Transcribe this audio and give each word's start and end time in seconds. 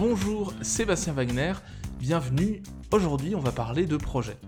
Bonjour, 0.00 0.54
Sébastien 0.62 1.12
Wagner, 1.12 1.52
bienvenue. 1.98 2.62
Aujourd'hui, 2.90 3.34
on 3.34 3.40
va 3.40 3.52
parler 3.52 3.84
de 3.84 3.98
projet. 3.98 4.38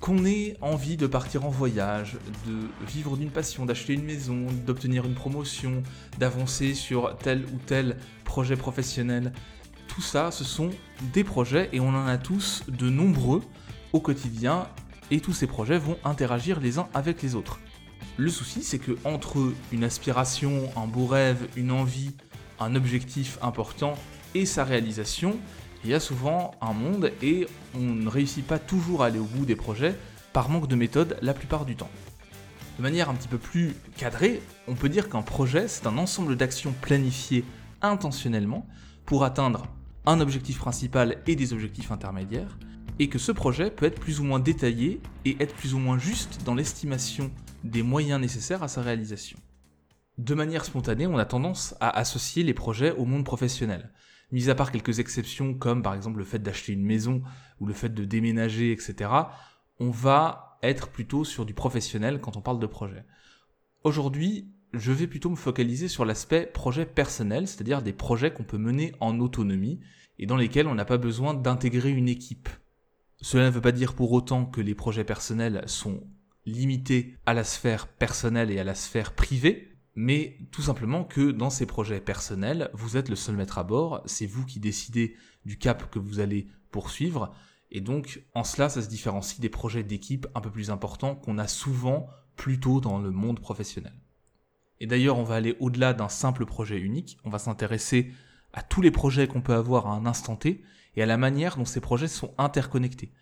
Qu'on 0.00 0.24
ait 0.24 0.56
envie 0.62 0.96
de 0.96 1.06
partir 1.06 1.44
en 1.44 1.50
voyage, 1.50 2.16
de 2.46 2.66
vivre 2.90 3.18
d'une 3.18 3.28
passion, 3.28 3.66
d'acheter 3.66 3.92
une 3.92 4.04
maison, 4.04 4.46
d'obtenir 4.66 5.04
une 5.04 5.12
promotion, 5.12 5.82
d'avancer 6.18 6.72
sur 6.72 7.18
tel 7.18 7.44
ou 7.52 7.58
tel 7.66 7.98
projet 8.24 8.56
professionnel, 8.56 9.34
tout 9.88 10.00
ça, 10.00 10.30
ce 10.30 10.42
sont 10.42 10.70
des 11.12 11.22
projets 11.22 11.68
et 11.74 11.80
on 11.80 11.90
en 11.90 12.06
a 12.06 12.16
tous 12.16 12.62
de 12.66 12.88
nombreux 12.88 13.42
au 13.92 14.00
quotidien 14.00 14.68
et 15.10 15.20
tous 15.20 15.34
ces 15.34 15.46
projets 15.46 15.76
vont 15.76 15.98
interagir 16.02 16.60
les 16.60 16.78
uns 16.78 16.88
avec 16.94 17.20
les 17.20 17.34
autres. 17.34 17.60
Le 18.16 18.30
souci, 18.30 18.62
c'est 18.62 18.78
que 18.78 18.96
entre 19.04 19.52
une 19.70 19.84
aspiration, 19.84 20.70
un 20.78 20.86
beau 20.86 21.04
rêve, 21.04 21.46
une 21.56 21.72
envie, 21.72 22.12
un 22.58 22.74
objectif 22.74 23.38
important 23.42 23.98
et 24.36 24.44
sa 24.46 24.64
réalisation, 24.64 25.38
il 25.82 25.90
y 25.90 25.94
a 25.94 26.00
souvent 26.00 26.52
un 26.60 26.72
monde 26.72 27.10
et 27.22 27.46
on 27.74 27.80
ne 27.80 28.08
réussit 28.08 28.46
pas 28.46 28.58
toujours 28.58 29.02
à 29.02 29.06
aller 29.06 29.18
au 29.18 29.24
bout 29.24 29.46
des 29.46 29.56
projets 29.56 29.94
par 30.32 30.50
manque 30.50 30.68
de 30.68 30.76
méthode 30.76 31.16
la 31.22 31.32
plupart 31.32 31.64
du 31.64 31.76
temps. 31.76 31.90
De 32.76 32.82
manière 32.82 33.08
un 33.08 33.14
petit 33.14 33.28
peu 33.28 33.38
plus 33.38 33.74
cadrée, 33.96 34.42
on 34.68 34.74
peut 34.74 34.90
dire 34.90 35.08
qu'un 35.08 35.22
projet, 35.22 35.68
c'est 35.68 35.86
un 35.86 35.96
ensemble 35.96 36.36
d'actions 36.36 36.74
planifiées 36.82 37.44
intentionnellement 37.80 38.66
pour 39.06 39.24
atteindre 39.24 39.66
un 40.04 40.20
objectif 40.20 40.58
principal 40.58 41.16
et 41.26 41.34
des 41.34 41.54
objectifs 41.54 41.90
intermédiaires, 41.90 42.58
et 42.98 43.08
que 43.08 43.18
ce 43.18 43.32
projet 43.32 43.70
peut 43.70 43.86
être 43.86 44.00
plus 44.00 44.20
ou 44.20 44.24
moins 44.24 44.38
détaillé 44.38 45.00
et 45.24 45.36
être 45.40 45.54
plus 45.54 45.74
ou 45.74 45.78
moins 45.78 45.98
juste 45.98 46.42
dans 46.44 46.54
l'estimation 46.54 47.30
des 47.64 47.82
moyens 47.82 48.20
nécessaires 48.20 48.62
à 48.62 48.68
sa 48.68 48.82
réalisation. 48.82 49.38
De 50.18 50.34
manière 50.34 50.64
spontanée, 50.64 51.06
on 51.06 51.18
a 51.18 51.24
tendance 51.24 51.74
à 51.80 51.90
associer 51.90 52.42
les 52.42 52.54
projets 52.54 52.92
au 52.92 53.04
monde 53.04 53.24
professionnel. 53.24 53.90
Mis 54.32 54.50
à 54.50 54.54
part 54.54 54.72
quelques 54.72 54.98
exceptions 54.98 55.54
comme 55.54 55.82
par 55.82 55.94
exemple 55.94 56.18
le 56.18 56.24
fait 56.24 56.40
d'acheter 56.40 56.72
une 56.72 56.84
maison 56.84 57.22
ou 57.60 57.66
le 57.66 57.74
fait 57.74 57.94
de 57.94 58.04
déménager, 58.04 58.72
etc., 58.72 59.10
on 59.78 59.90
va 59.90 60.58
être 60.62 60.88
plutôt 60.88 61.24
sur 61.24 61.44
du 61.44 61.54
professionnel 61.54 62.20
quand 62.20 62.36
on 62.36 62.40
parle 62.40 62.58
de 62.58 62.66
projet. 62.66 63.04
Aujourd'hui, 63.84 64.50
je 64.72 64.92
vais 64.92 65.06
plutôt 65.06 65.30
me 65.30 65.36
focaliser 65.36 65.88
sur 65.88 66.04
l'aspect 66.04 66.46
projet 66.46 66.86
personnel, 66.86 67.46
c'est-à-dire 67.46 67.82
des 67.82 67.92
projets 67.92 68.32
qu'on 68.32 68.44
peut 68.44 68.58
mener 68.58 68.92
en 69.00 69.20
autonomie 69.20 69.80
et 70.18 70.26
dans 70.26 70.36
lesquels 70.36 70.66
on 70.66 70.74
n'a 70.74 70.84
pas 70.84 70.98
besoin 70.98 71.34
d'intégrer 71.34 71.90
une 71.90 72.08
équipe. 72.08 72.48
Cela 73.20 73.46
ne 73.46 73.50
veut 73.50 73.60
pas 73.60 73.72
dire 73.72 73.94
pour 73.94 74.12
autant 74.12 74.44
que 74.44 74.60
les 74.60 74.74
projets 74.74 75.04
personnels 75.04 75.62
sont 75.66 76.02
limités 76.44 77.16
à 77.26 77.34
la 77.34 77.44
sphère 77.44 77.88
personnelle 77.88 78.50
et 78.50 78.58
à 78.58 78.64
la 78.64 78.74
sphère 78.74 79.12
privée, 79.12 79.75
mais 79.96 80.38
tout 80.52 80.62
simplement 80.62 81.04
que 81.04 81.32
dans 81.32 81.50
ces 81.50 81.66
projets 81.66 82.00
personnels, 82.00 82.70
vous 82.74 82.96
êtes 82.96 83.08
le 83.08 83.16
seul 83.16 83.34
maître 83.34 83.58
à 83.58 83.64
bord, 83.64 84.02
c'est 84.04 84.26
vous 84.26 84.44
qui 84.44 84.60
décidez 84.60 85.16
du 85.44 85.58
cap 85.58 85.90
que 85.90 85.98
vous 85.98 86.20
allez 86.20 86.48
poursuivre, 86.70 87.34
et 87.70 87.80
donc 87.80 88.22
en 88.34 88.44
cela 88.44 88.68
ça 88.68 88.82
se 88.82 88.88
différencie 88.88 89.40
des 89.40 89.48
projets 89.48 89.82
d'équipe 89.82 90.26
un 90.34 90.40
peu 90.40 90.50
plus 90.50 90.70
importants 90.70 91.16
qu'on 91.16 91.38
a 91.38 91.48
souvent 91.48 92.08
plutôt 92.36 92.80
dans 92.80 92.98
le 92.98 93.10
monde 93.10 93.40
professionnel. 93.40 93.94
Et 94.78 94.86
d'ailleurs 94.86 95.18
on 95.18 95.24
va 95.24 95.36
aller 95.36 95.56
au-delà 95.58 95.94
d'un 95.94 96.10
simple 96.10 96.44
projet 96.44 96.78
unique, 96.78 97.18
on 97.24 97.30
va 97.30 97.38
s'intéresser 97.38 98.12
à 98.52 98.62
tous 98.62 98.82
les 98.82 98.90
projets 98.90 99.26
qu'on 99.26 99.40
peut 99.40 99.54
avoir 99.54 99.86
à 99.86 99.94
un 99.94 100.06
instant 100.06 100.36
T, 100.36 100.62
et 100.96 101.02
à 101.02 101.06
la 101.06 101.16
manière 101.16 101.56
dont 101.56 101.64
ces 101.64 101.80
projets 101.80 102.08
sont 102.08 102.34
interconnectés. 102.38 103.12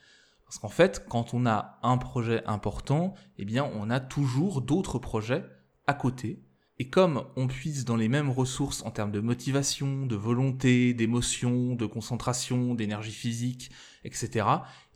Parce 0.44 0.58
qu'en 0.58 0.68
fait, 0.68 1.06
quand 1.08 1.34
on 1.34 1.46
a 1.46 1.78
un 1.82 1.98
projet 1.98 2.44
important, 2.46 3.14
eh 3.38 3.44
bien, 3.44 3.64
on 3.74 3.90
a 3.90 3.98
toujours 3.98 4.60
d'autres 4.60 4.98
projets 4.98 5.44
à 5.86 5.94
côté. 5.94 6.44
Et 6.78 6.88
comme 6.88 7.24
on 7.36 7.46
puise 7.46 7.84
dans 7.84 7.94
les 7.94 8.08
mêmes 8.08 8.30
ressources 8.30 8.82
en 8.82 8.90
termes 8.90 9.12
de 9.12 9.20
motivation, 9.20 10.06
de 10.06 10.16
volonté, 10.16 10.92
d'émotion, 10.92 11.76
de 11.76 11.86
concentration, 11.86 12.74
d'énergie 12.74 13.12
physique, 13.12 13.70
etc., 14.02 14.46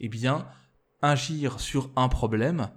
eh 0.01 0.09
bien, 0.09 0.49
agir 1.03 1.61
sur 1.61 1.91
un 1.95 2.09
problème, 2.09 2.71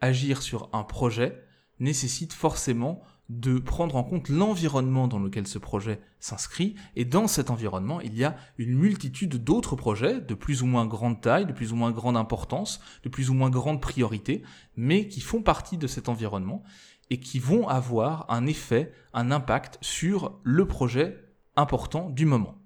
agir 0.00 0.40
sur 0.40 0.68
un 0.72 0.84
projet, 0.84 1.42
nécessite 1.80 2.32
forcément 2.32 3.02
de 3.28 3.58
prendre 3.58 3.96
en 3.96 4.04
compte 4.04 4.28
l'environnement 4.28 5.08
dans 5.08 5.18
lequel 5.18 5.46
ce 5.46 5.58
projet 5.58 5.98
s'inscrit, 6.20 6.74
et 6.94 7.04
dans 7.04 7.26
cet 7.26 7.50
environnement, 7.50 8.00
il 8.02 8.14
y 8.14 8.22
a 8.22 8.36
une 8.58 8.74
multitude 8.74 9.42
d'autres 9.42 9.76
projets 9.76 10.20
de 10.20 10.34
plus 10.34 10.62
ou 10.62 10.66
moins 10.66 10.86
grande 10.86 11.20
taille, 11.20 11.46
de 11.46 11.52
plus 11.52 11.72
ou 11.72 11.76
moins 11.76 11.90
grande 11.90 12.18
importance, 12.18 12.80
de 13.02 13.08
plus 13.08 13.30
ou 13.30 13.34
moins 13.34 13.50
grande 13.50 13.80
priorité, 13.80 14.42
mais 14.76 15.08
qui 15.08 15.20
font 15.20 15.42
partie 15.42 15.78
de 15.78 15.86
cet 15.86 16.08
environnement 16.08 16.62
et 17.10 17.20
qui 17.20 17.38
vont 17.38 17.68
avoir 17.68 18.26
un 18.30 18.46
effet, 18.46 18.92
un 19.12 19.30
impact 19.30 19.78
sur 19.80 20.40
le 20.42 20.66
projet 20.66 21.24
important 21.56 22.10
du 22.10 22.26
moment. 22.26 22.58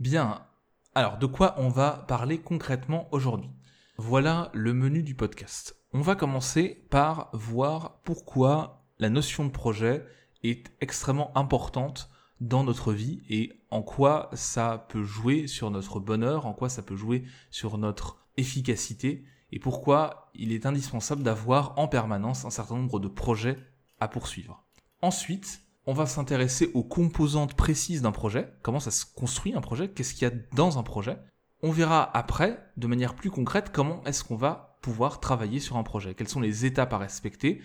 Bien, 0.00 0.46
alors 0.94 1.18
de 1.18 1.26
quoi 1.26 1.54
on 1.58 1.68
va 1.68 2.04
parler 2.08 2.38
concrètement 2.38 3.08
aujourd'hui? 3.12 3.50
Voilà 3.96 4.50
le 4.54 4.74
menu 4.74 5.02
du 5.02 5.14
podcast. 5.14 5.76
On 5.92 6.00
va 6.00 6.16
commencer 6.16 6.86
par 6.90 7.30
voir 7.32 8.00
pourquoi 8.02 8.84
la 8.98 9.10
notion 9.10 9.44
de 9.44 9.50
projet 9.50 10.04
est 10.42 10.72
extrêmement 10.80 11.36
importante 11.36 12.10
dans 12.40 12.64
notre 12.64 12.92
vie 12.92 13.22
et 13.28 13.52
en 13.70 13.82
quoi 13.82 14.30
ça 14.34 14.86
peut 14.88 15.04
jouer 15.04 15.46
sur 15.46 15.70
notre 15.70 16.00
bonheur, 16.00 16.46
en 16.46 16.52
quoi 16.52 16.68
ça 16.68 16.82
peut 16.82 16.96
jouer 16.96 17.24
sur 17.50 17.78
notre 17.78 18.26
efficacité 18.36 19.24
et 19.54 19.60
pourquoi 19.60 20.32
il 20.34 20.50
est 20.50 20.66
indispensable 20.66 21.22
d'avoir 21.22 21.78
en 21.78 21.86
permanence 21.86 22.44
un 22.44 22.50
certain 22.50 22.74
nombre 22.74 22.98
de 22.98 23.06
projets 23.06 23.56
à 24.00 24.08
poursuivre. 24.08 24.66
Ensuite, 25.00 25.60
on 25.86 25.92
va 25.92 26.06
s'intéresser 26.06 26.72
aux 26.74 26.82
composantes 26.82 27.54
précises 27.54 28.02
d'un 28.02 28.10
projet, 28.10 28.52
comment 28.62 28.80
ça 28.80 28.90
se 28.90 29.06
construit 29.06 29.54
un 29.54 29.60
projet, 29.60 29.88
qu'est-ce 29.88 30.14
qu'il 30.14 30.28
y 30.28 30.30
a 30.30 30.34
dans 30.54 30.76
un 30.76 30.82
projet. 30.82 31.18
On 31.62 31.70
verra 31.70 32.02
après, 32.16 32.68
de 32.76 32.88
manière 32.88 33.14
plus 33.14 33.30
concrète, 33.30 33.70
comment 33.72 34.02
est-ce 34.04 34.24
qu'on 34.24 34.34
va 34.34 34.76
pouvoir 34.82 35.20
travailler 35.20 35.60
sur 35.60 35.76
un 35.76 35.84
projet, 35.84 36.14
quelles 36.14 36.28
sont 36.28 36.40
les 36.40 36.66
étapes 36.66 36.92
à 36.92 36.98
respecter, 36.98 37.62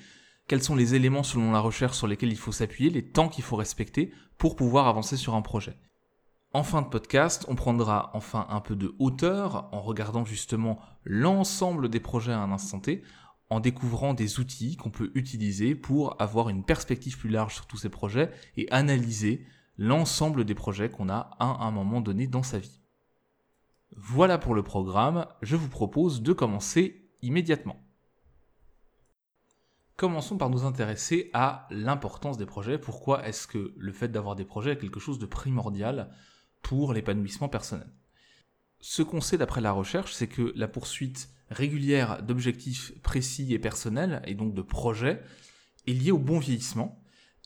quels 0.47 0.61
sont 0.61 0.75
les 0.75 0.93
éléments 0.93 1.23
selon 1.23 1.51
la 1.51 1.59
recherche 1.59 1.97
sur 1.97 2.05
lesquels 2.05 2.31
il 2.31 2.37
faut 2.37 2.51
s'appuyer, 2.51 2.91
les 2.91 3.09
temps 3.09 3.29
qu'il 3.29 3.43
faut 3.43 3.55
respecter 3.55 4.13
pour 4.37 4.55
pouvoir 4.55 4.87
avancer 4.87 5.17
sur 5.17 5.33
un 5.33 5.41
projet. 5.41 5.75
En 6.51 6.63
fin 6.63 6.81
de 6.81 6.87
podcast, 6.87 7.45
on 7.47 7.53
prendra 7.53 8.09
enfin 8.15 8.47
un 8.49 8.59
peu 8.59 8.75
de 8.75 8.95
hauteur 8.97 9.69
en 9.71 9.81
regardant 9.81 10.25
justement 10.25 10.79
l'ensemble 11.03 11.89
des 11.89 11.99
projets 11.99 12.31
à 12.31 12.39
un 12.39 12.51
instant 12.51 12.79
T, 12.79 13.03
en 13.51 13.59
découvrant 13.59 14.15
des 14.15 14.39
outils 14.39 14.75
qu'on 14.75 14.89
peut 14.89 15.11
utiliser 15.13 15.75
pour 15.75 16.19
avoir 16.19 16.49
une 16.49 16.63
perspective 16.63 17.19
plus 17.19 17.29
large 17.29 17.53
sur 17.53 17.67
tous 17.67 17.77
ces 17.77 17.89
projets 17.89 18.31
et 18.57 18.67
analyser 18.71 19.45
l'ensemble 19.77 20.43
des 20.43 20.55
projets 20.55 20.89
qu'on 20.89 21.07
a 21.07 21.29
à 21.39 21.65
un 21.65 21.69
moment 21.69 22.01
donné 22.01 22.25
dans 22.25 22.43
sa 22.43 22.57
vie. 22.57 22.81
Voilà 23.95 24.39
pour 24.39 24.55
le 24.55 24.63
programme, 24.63 25.27
je 25.43 25.55
vous 25.55 25.69
propose 25.69 26.23
de 26.23 26.33
commencer 26.33 27.11
immédiatement. 27.21 27.77
Commençons 29.97 30.37
par 30.37 30.49
nous 30.49 30.65
intéresser 30.65 31.29
à 31.33 31.67
l'importance 31.69 32.37
des 32.37 32.45
projets. 32.47 32.79
Pourquoi 32.79 33.27
est-ce 33.27 33.45
que 33.45 33.73
le 33.77 33.91
fait 33.91 34.07
d'avoir 34.07 34.35
des 34.35 34.45
projets 34.45 34.71
est 34.71 34.77
quelque 34.77 34.99
chose 34.99 35.19
de 35.19 35.25
primordial 35.27 36.09
pour 36.61 36.93
l'épanouissement 36.93 37.49
personnel 37.49 37.89
Ce 38.79 39.01
qu'on 39.01 39.21
sait 39.21 39.37
d'après 39.37 39.61
la 39.61 39.71
recherche, 39.71 40.13
c'est 40.13 40.27
que 40.27 40.53
la 40.55 40.67
poursuite 40.67 41.29
régulière 41.49 42.21
d'objectifs 42.23 42.93
précis 43.01 43.53
et 43.53 43.59
personnels, 43.59 44.21
et 44.25 44.35
donc 44.35 44.53
de 44.53 44.61
projets, 44.61 45.21
est 45.87 45.93
liée 45.93 46.11
au 46.11 46.19
bon 46.19 46.39
vieillissement 46.39 47.03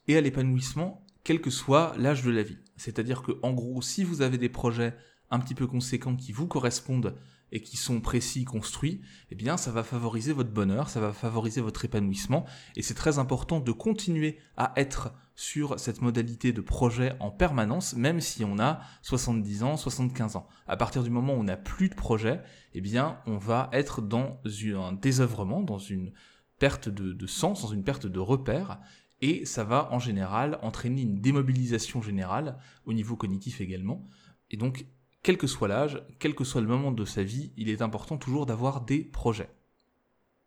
et 0.07 0.17
à 0.17 0.21
l'épanouissement, 0.21 1.05
quel 1.23 1.41
que 1.41 1.49
soit 1.49 1.93
l'âge 1.97 2.23
de 2.23 2.31
la 2.31 2.43
vie. 2.43 2.57
C'est-à-dire 2.75 3.21
que, 3.21 3.31
en 3.43 3.53
gros, 3.53 3.81
si 3.81 4.03
vous 4.03 4.21
avez 4.21 4.37
des 4.37 4.49
projets 4.49 4.95
un 5.29 5.39
petit 5.39 5.55
peu 5.55 5.67
conséquents 5.67 6.15
qui 6.15 6.31
vous 6.31 6.47
correspondent 6.47 7.15
et 7.51 7.61
qui 7.61 7.77
sont 7.77 8.01
précis, 8.01 8.45
construits, 8.45 9.01
eh 9.29 9.35
bien 9.35 9.57
ça 9.57 9.71
va 9.71 9.83
favoriser 9.83 10.33
votre 10.33 10.51
bonheur, 10.51 10.89
ça 10.89 10.99
va 10.99 11.13
favoriser 11.13 11.61
votre 11.61 11.85
épanouissement 11.85 12.45
et 12.75 12.81
c'est 12.81 12.93
très 12.95 13.19
important 13.19 13.59
de 13.59 13.71
continuer 13.71 14.39
à 14.57 14.73
être 14.75 15.13
sur 15.35 15.79
cette 15.79 16.01
modalité 16.01 16.53
de 16.53 16.61
projet 16.61 17.13
en 17.19 17.31
permanence, 17.31 17.95
même 17.95 18.21
si 18.21 18.43
on 18.43 18.59
a 18.59 18.81
70 19.01 19.63
ans, 19.63 19.77
75 19.77 20.35
ans. 20.35 20.47
À 20.67 20.77
partir 20.77 21.03
du 21.03 21.09
moment 21.09 21.33
où 21.33 21.39
on 21.39 21.43
n'a 21.43 21.57
plus 21.57 21.89
de 21.89 21.95
projet, 21.95 22.41
eh 22.73 22.81
bien, 22.81 23.19
on 23.25 23.37
va 23.37 23.69
être 23.73 24.01
dans 24.01 24.39
un 24.45 24.93
désœuvrement, 24.93 25.61
dans 25.61 25.79
une 25.79 26.13
perte 26.59 26.89
de, 26.89 27.13
de 27.13 27.27
sens, 27.27 27.61
dans 27.63 27.69
une 27.69 27.83
perte 27.83 28.05
de 28.05 28.19
repère, 28.19 28.79
et 29.21 29.45
ça 29.45 29.63
va 29.63 29.91
en 29.91 29.99
général 29.99 30.59
entraîner 30.61 31.01
une 31.01 31.21
démobilisation 31.21 32.01
générale 32.01 32.57
au 32.85 32.93
niveau 32.93 33.15
cognitif 33.15 33.61
également. 33.61 34.07
Et 34.51 34.57
donc, 34.57 34.85
quel 35.23 35.37
que 35.37 35.47
soit 35.47 35.69
l'âge, 35.69 36.03
quel 36.19 36.35
que 36.35 36.43
soit 36.43 36.61
le 36.61 36.67
moment 36.67 36.91
de 36.91 37.05
sa 37.05 37.23
vie, 37.23 37.53
il 37.55 37.69
est 37.69 37.81
important 37.81 38.17
toujours 38.17 38.45
d'avoir 38.45 38.81
des 38.81 38.99
projets. 38.99 39.49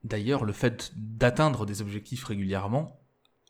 D'ailleurs, 0.05 0.45
le 0.45 0.53
fait 0.53 0.93
d'atteindre 0.95 1.65
des 1.67 1.81
objectifs 1.81 2.25
régulièrement 2.25 3.01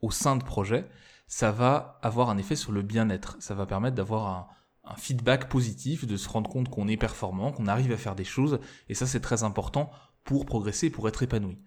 au 0.01 0.11
sein 0.11 0.37
de 0.37 0.45
projets, 0.45 0.89
ça 1.27 1.51
va 1.51 1.99
avoir 2.03 2.31
un 2.31 2.39
effet 2.39 2.57
sur 2.57 2.73
le 2.73 2.83
bien-être. 2.83 3.37
Ça 3.41 3.55
va 3.55 3.67
permettre 3.67 3.97
d'avoir 3.97 4.51
un, 4.85 4.97
feedback 4.97 5.49
positif, 5.49 6.07
de 6.07 6.17
se 6.17 6.29
rendre 6.29 6.49
compte 6.49 6.69
qu'on 6.69 6.87
est 6.87 6.97
performant, 6.97 7.51
qu'on 7.51 7.67
arrive 7.67 7.91
à 7.91 7.97
faire 7.97 8.15
des 8.15 8.25
choses, 8.25 8.61
et 8.89 8.95
ça 8.95 9.05
c'est 9.05 9.19
très 9.19 9.43
important 9.43 9.91
pour 10.23 10.47
progresser, 10.47 10.91
pour 10.91 11.09
être 11.09 11.25
épanoui. 11.25 11.59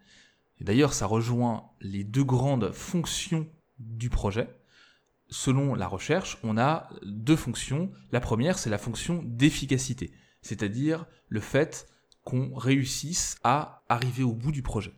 Et 0.60 0.64
d'ailleurs, 0.64 0.94
ça 0.94 1.06
rejoint 1.06 1.70
les 1.82 2.06
deux 2.06 2.24
grandes 2.24 2.72
fonctions 2.72 3.46
du 3.78 4.10
projet. 4.10 4.56
selon 5.32 5.76
la 5.76 5.88
recherche, 5.88 6.40
on 6.44 6.58
a 6.58 6.90
deux 7.04 7.36
fonctions. 7.36 7.92
La 8.12 8.20
première, 8.22 8.58
c'est 8.58 8.70
la 8.70 8.78
fonction 8.78 9.22
d'efficacité, 9.26 10.12
c'est-à-dire 10.42 11.06
le 11.28 11.40
fait 11.40 11.88
qu'on 12.24 12.54
réussisse 12.56 13.38
à 13.44 13.84
arriver 13.90 14.24
au 14.24 14.34
bout 14.34 14.52
du 14.52 14.64
projet. 14.64 14.94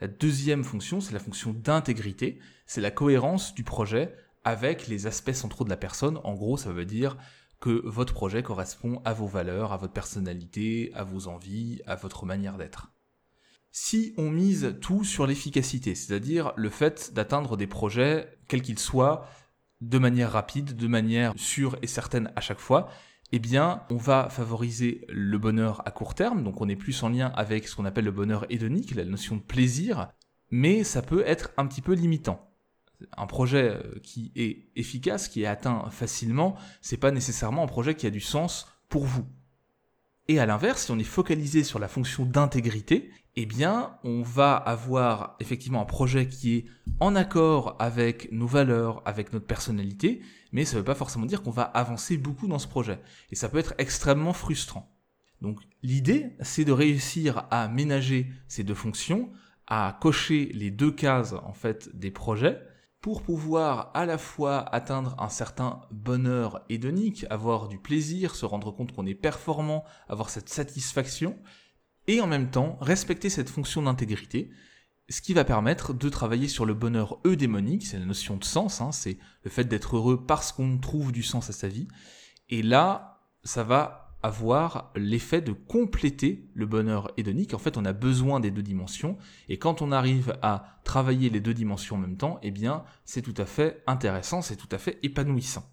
La 0.00 0.08
deuxième 0.08 0.64
fonction, 0.64 1.00
c'est 1.00 1.12
la 1.12 1.18
fonction 1.18 1.52
d'intégrité, 1.52 2.38
c'est 2.66 2.80
la 2.80 2.90
cohérence 2.90 3.54
du 3.54 3.64
projet 3.64 4.14
avec 4.44 4.88
les 4.88 5.06
aspects 5.06 5.32
centraux 5.32 5.64
de 5.64 5.70
la 5.70 5.76
personne. 5.76 6.18
En 6.24 6.34
gros, 6.34 6.56
ça 6.56 6.72
veut 6.72 6.86
dire 6.86 7.18
que 7.60 7.82
votre 7.84 8.14
projet 8.14 8.42
correspond 8.42 9.02
à 9.04 9.12
vos 9.12 9.26
valeurs, 9.26 9.72
à 9.72 9.76
votre 9.76 9.92
personnalité, 9.92 10.90
à 10.94 11.04
vos 11.04 11.28
envies, 11.28 11.82
à 11.86 11.96
votre 11.96 12.24
manière 12.24 12.56
d'être. 12.56 12.92
Si 13.72 14.14
on 14.16 14.30
mise 14.30 14.76
tout 14.80 15.04
sur 15.04 15.26
l'efficacité, 15.26 15.94
c'est-à-dire 15.94 16.52
le 16.56 16.70
fait 16.70 17.12
d'atteindre 17.12 17.58
des 17.58 17.66
projets, 17.66 18.38
quels 18.48 18.62
qu'ils 18.62 18.78
soient, 18.78 19.28
de 19.82 19.98
manière 19.98 20.32
rapide, 20.32 20.76
de 20.76 20.86
manière 20.86 21.34
sûre 21.36 21.76
et 21.82 21.86
certaine 21.86 22.32
à 22.36 22.40
chaque 22.40 22.58
fois, 22.58 22.88
eh 23.32 23.38
bien, 23.38 23.82
on 23.90 23.96
va 23.96 24.28
favoriser 24.28 25.04
le 25.08 25.38
bonheur 25.38 25.82
à 25.86 25.90
court 25.90 26.14
terme, 26.14 26.42
donc 26.42 26.60
on 26.60 26.68
est 26.68 26.76
plus 26.76 27.02
en 27.02 27.08
lien 27.10 27.32
avec 27.36 27.68
ce 27.68 27.76
qu'on 27.76 27.84
appelle 27.84 28.04
le 28.04 28.10
bonheur 28.10 28.44
hédonique, 28.50 28.94
la 28.94 29.04
notion 29.04 29.36
de 29.36 29.40
plaisir, 29.40 30.08
mais 30.50 30.82
ça 30.82 31.00
peut 31.00 31.22
être 31.26 31.52
un 31.56 31.66
petit 31.66 31.80
peu 31.80 31.92
limitant. 31.92 32.50
Un 33.16 33.26
projet 33.26 33.70
euh, 33.70 33.98
qui 34.02 34.32
est 34.34 34.66
efficace, 34.76 35.28
qui 35.28 35.42
est 35.42 35.46
atteint 35.46 35.88
facilement, 35.90 36.56
c'est 36.80 36.96
pas 36.96 37.12
nécessairement 37.12 37.62
un 37.62 37.68
projet 37.68 37.94
qui 37.94 38.06
a 38.06 38.10
du 38.10 38.20
sens 38.20 38.66
pour 38.88 39.04
vous. 39.04 39.24
Et 40.28 40.38
à 40.38 40.46
l'inverse, 40.46 40.84
si 40.84 40.90
on 40.90 40.98
est 40.98 41.04
focalisé 41.04 41.64
sur 41.64 41.78
la 41.78 41.88
fonction 41.88 42.24
d'intégrité, 42.24 43.10
eh 43.36 43.46
bien, 43.46 43.96
on 44.04 44.22
va 44.22 44.54
avoir 44.56 45.36
effectivement 45.40 45.80
un 45.80 45.86
projet 45.86 46.26
qui 46.26 46.56
est 46.56 46.64
en 46.98 47.14
accord 47.14 47.76
avec 47.78 48.30
nos 48.32 48.46
valeurs, 48.46 49.02
avec 49.04 49.32
notre 49.32 49.46
personnalité, 49.46 50.20
mais 50.52 50.64
ça 50.64 50.74
ne 50.74 50.78
veut 50.78 50.84
pas 50.84 50.94
forcément 50.94 51.26
dire 51.26 51.42
qu'on 51.42 51.50
va 51.50 51.62
avancer 51.62 52.16
beaucoup 52.16 52.48
dans 52.48 52.58
ce 52.58 52.66
projet. 52.68 53.00
Et 53.30 53.36
ça 53.36 53.48
peut 53.48 53.58
être 53.58 53.74
extrêmement 53.78 54.32
frustrant. 54.32 54.92
Donc 55.40 55.60
l'idée, 55.82 56.36
c'est 56.40 56.64
de 56.64 56.72
réussir 56.72 57.46
à 57.50 57.68
ménager 57.68 58.30
ces 58.48 58.64
deux 58.64 58.74
fonctions, 58.74 59.30
à 59.66 59.96
cocher 60.00 60.50
les 60.52 60.70
deux 60.70 60.90
cases 60.90 61.32
en 61.32 61.52
fait 61.52 61.96
des 61.96 62.10
projets 62.10 62.60
pour 63.00 63.22
pouvoir 63.22 63.90
à 63.94 64.04
la 64.04 64.18
fois 64.18 64.58
atteindre 64.74 65.16
un 65.18 65.30
certain 65.30 65.80
bonheur 65.90 66.62
hédonique, 66.68 67.24
avoir 67.30 67.68
du 67.68 67.78
plaisir, 67.78 68.34
se 68.34 68.44
rendre 68.44 68.72
compte 68.72 68.92
qu'on 68.92 69.06
est 69.06 69.14
performant, 69.14 69.84
avoir 70.08 70.28
cette 70.28 70.50
satisfaction, 70.50 71.38
et 72.06 72.20
en 72.20 72.26
même 72.26 72.50
temps 72.50 72.78
respecter 72.80 73.30
cette 73.30 73.50
fonction 73.50 73.82
d'intégrité, 73.82 74.50
ce 75.08 75.20
qui 75.20 75.34
va 75.34 75.44
permettre 75.44 75.92
de 75.92 76.08
travailler 76.08 76.46
sur 76.46 76.64
le 76.64 76.74
bonheur 76.74 77.18
eudémonique, 77.26 77.86
c'est 77.86 77.98
la 77.98 78.06
notion 78.06 78.36
de 78.36 78.44
sens, 78.44 78.80
hein, 78.80 78.92
c'est 78.92 79.18
le 79.42 79.50
fait 79.50 79.64
d'être 79.64 79.96
heureux 79.96 80.24
parce 80.24 80.52
qu'on 80.52 80.78
trouve 80.78 81.10
du 81.10 81.22
sens 81.22 81.50
à 81.50 81.52
sa 81.52 81.68
vie, 81.68 81.88
et 82.48 82.62
là, 82.62 83.20
ça 83.42 83.64
va 83.64 84.16
avoir 84.22 84.92
l'effet 84.96 85.40
de 85.40 85.52
compléter 85.52 86.50
le 86.54 86.66
bonheur 86.66 87.10
hédonique. 87.16 87.54
En 87.54 87.58
fait, 87.58 87.76
on 87.78 87.84
a 87.84 87.92
besoin 87.92 88.38
des 88.38 88.50
deux 88.50 88.62
dimensions, 88.62 89.16
et 89.48 89.58
quand 89.58 89.82
on 89.82 89.92
arrive 89.92 90.38
à 90.42 90.80
travailler 90.84 91.30
les 91.30 91.40
deux 91.40 91.54
dimensions 91.54 91.96
en 91.96 92.00
même 92.00 92.16
temps, 92.16 92.38
eh 92.42 92.50
bien, 92.50 92.84
c'est 93.04 93.22
tout 93.22 93.34
à 93.36 93.46
fait 93.46 93.82
intéressant, 93.86 94.42
c'est 94.42 94.56
tout 94.56 94.68
à 94.70 94.78
fait 94.78 94.98
épanouissant. 95.02 95.64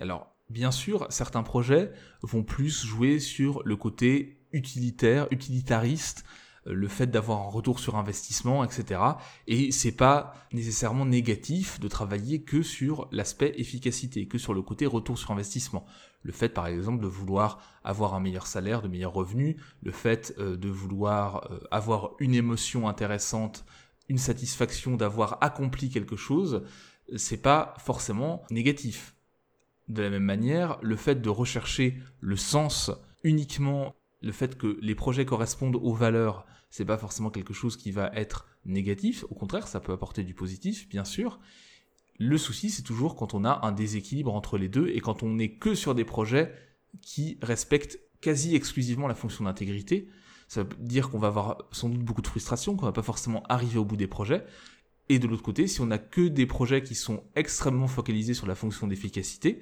Alors, 0.00 0.33
bien 0.54 0.70
sûr, 0.70 1.06
certains 1.10 1.42
projets 1.42 1.90
vont 2.22 2.44
plus 2.44 2.86
jouer 2.86 3.18
sur 3.18 3.60
le 3.64 3.76
côté 3.76 4.38
utilitaire, 4.52 5.26
utilitariste, 5.32 6.24
le 6.64 6.88
fait 6.88 7.08
d'avoir 7.08 7.40
un 7.40 7.50
retour 7.50 7.80
sur 7.80 7.96
investissement, 7.96 8.64
etc. 8.64 9.00
Et 9.48 9.72
c'est 9.72 9.92
pas 9.92 10.32
nécessairement 10.52 11.04
négatif 11.04 11.80
de 11.80 11.88
travailler 11.88 12.42
que 12.42 12.62
sur 12.62 13.08
l'aspect 13.10 13.52
efficacité, 13.56 14.28
que 14.28 14.38
sur 14.38 14.54
le 14.54 14.62
côté 14.62 14.86
retour 14.86 15.18
sur 15.18 15.32
investissement. 15.32 15.84
Le 16.22 16.32
fait, 16.32 16.50
par 16.50 16.68
exemple, 16.68 17.02
de 17.02 17.08
vouloir 17.08 17.60
avoir 17.82 18.14
un 18.14 18.20
meilleur 18.20 18.46
salaire, 18.46 18.80
de 18.80 18.88
meilleurs 18.88 19.12
revenus, 19.12 19.56
le 19.82 19.90
fait 19.90 20.34
euh, 20.38 20.56
de 20.56 20.68
vouloir 20.68 21.50
euh, 21.50 21.58
avoir 21.72 22.12
une 22.20 22.34
émotion 22.34 22.88
intéressante, 22.88 23.64
une 24.08 24.18
satisfaction 24.18 24.96
d'avoir 24.96 25.38
accompli 25.42 25.90
quelque 25.90 26.16
chose, 26.16 26.62
c'est 27.16 27.42
pas 27.42 27.74
forcément 27.78 28.44
négatif. 28.50 29.14
De 29.88 30.02
la 30.02 30.10
même 30.10 30.24
manière, 30.24 30.78
le 30.82 30.96
fait 30.96 31.20
de 31.20 31.28
rechercher 31.28 31.98
le 32.20 32.36
sens 32.36 32.90
uniquement 33.22 33.94
le 34.22 34.32
fait 34.32 34.56
que 34.56 34.78
les 34.80 34.94
projets 34.94 35.26
correspondent 35.26 35.76
aux 35.76 35.92
valeurs, 35.92 36.46
c'est 36.70 36.84
pas 36.84 36.96
forcément 36.96 37.30
quelque 37.30 37.52
chose 37.52 37.76
qui 37.76 37.90
va 37.90 38.10
être 38.14 38.48
négatif. 38.64 39.24
Au 39.30 39.34
contraire, 39.34 39.68
ça 39.68 39.80
peut 39.80 39.92
apporter 39.92 40.24
du 40.24 40.34
positif, 40.34 40.88
bien 40.88 41.04
sûr. 41.04 41.38
Le 42.18 42.38
souci, 42.38 42.70
c'est 42.70 42.82
toujours 42.82 43.16
quand 43.16 43.34
on 43.34 43.44
a 43.44 43.60
un 43.66 43.72
déséquilibre 43.72 44.34
entre 44.34 44.56
les 44.56 44.68
deux 44.68 44.88
et 44.88 45.00
quand 45.00 45.22
on 45.22 45.34
n'est 45.34 45.52
que 45.52 45.74
sur 45.74 45.94
des 45.94 46.04
projets 46.04 46.54
qui 47.02 47.38
respectent 47.42 47.98
quasi 48.20 48.54
exclusivement 48.54 49.08
la 49.08 49.14
fonction 49.14 49.44
d'intégrité. 49.44 50.08
Ça 50.48 50.62
veut 50.62 50.68
dire 50.78 51.10
qu'on 51.10 51.18
va 51.18 51.28
avoir 51.28 51.58
sans 51.72 51.88
doute 51.88 52.02
beaucoup 52.02 52.22
de 52.22 52.26
frustration, 52.26 52.76
qu'on 52.76 52.86
va 52.86 52.92
pas 52.92 53.02
forcément 53.02 53.42
arriver 53.48 53.78
au 53.78 53.84
bout 53.84 53.96
des 53.96 54.06
projets. 54.06 54.46
Et 55.08 55.18
de 55.18 55.26
l'autre 55.26 55.42
côté, 55.42 55.66
si 55.66 55.80
on 55.80 55.86
n'a 55.86 55.98
que 55.98 56.28
des 56.28 56.46
projets 56.46 56.82
qui 56.82 56.94
sont 56.94 57.24
extrêmement 57.34 57.88
focalisés 57.88 58.34
sur 58.34 58.46
la 58.46 58.54
fonction 58.54 58.86
d'efficacité, 58.86 59.60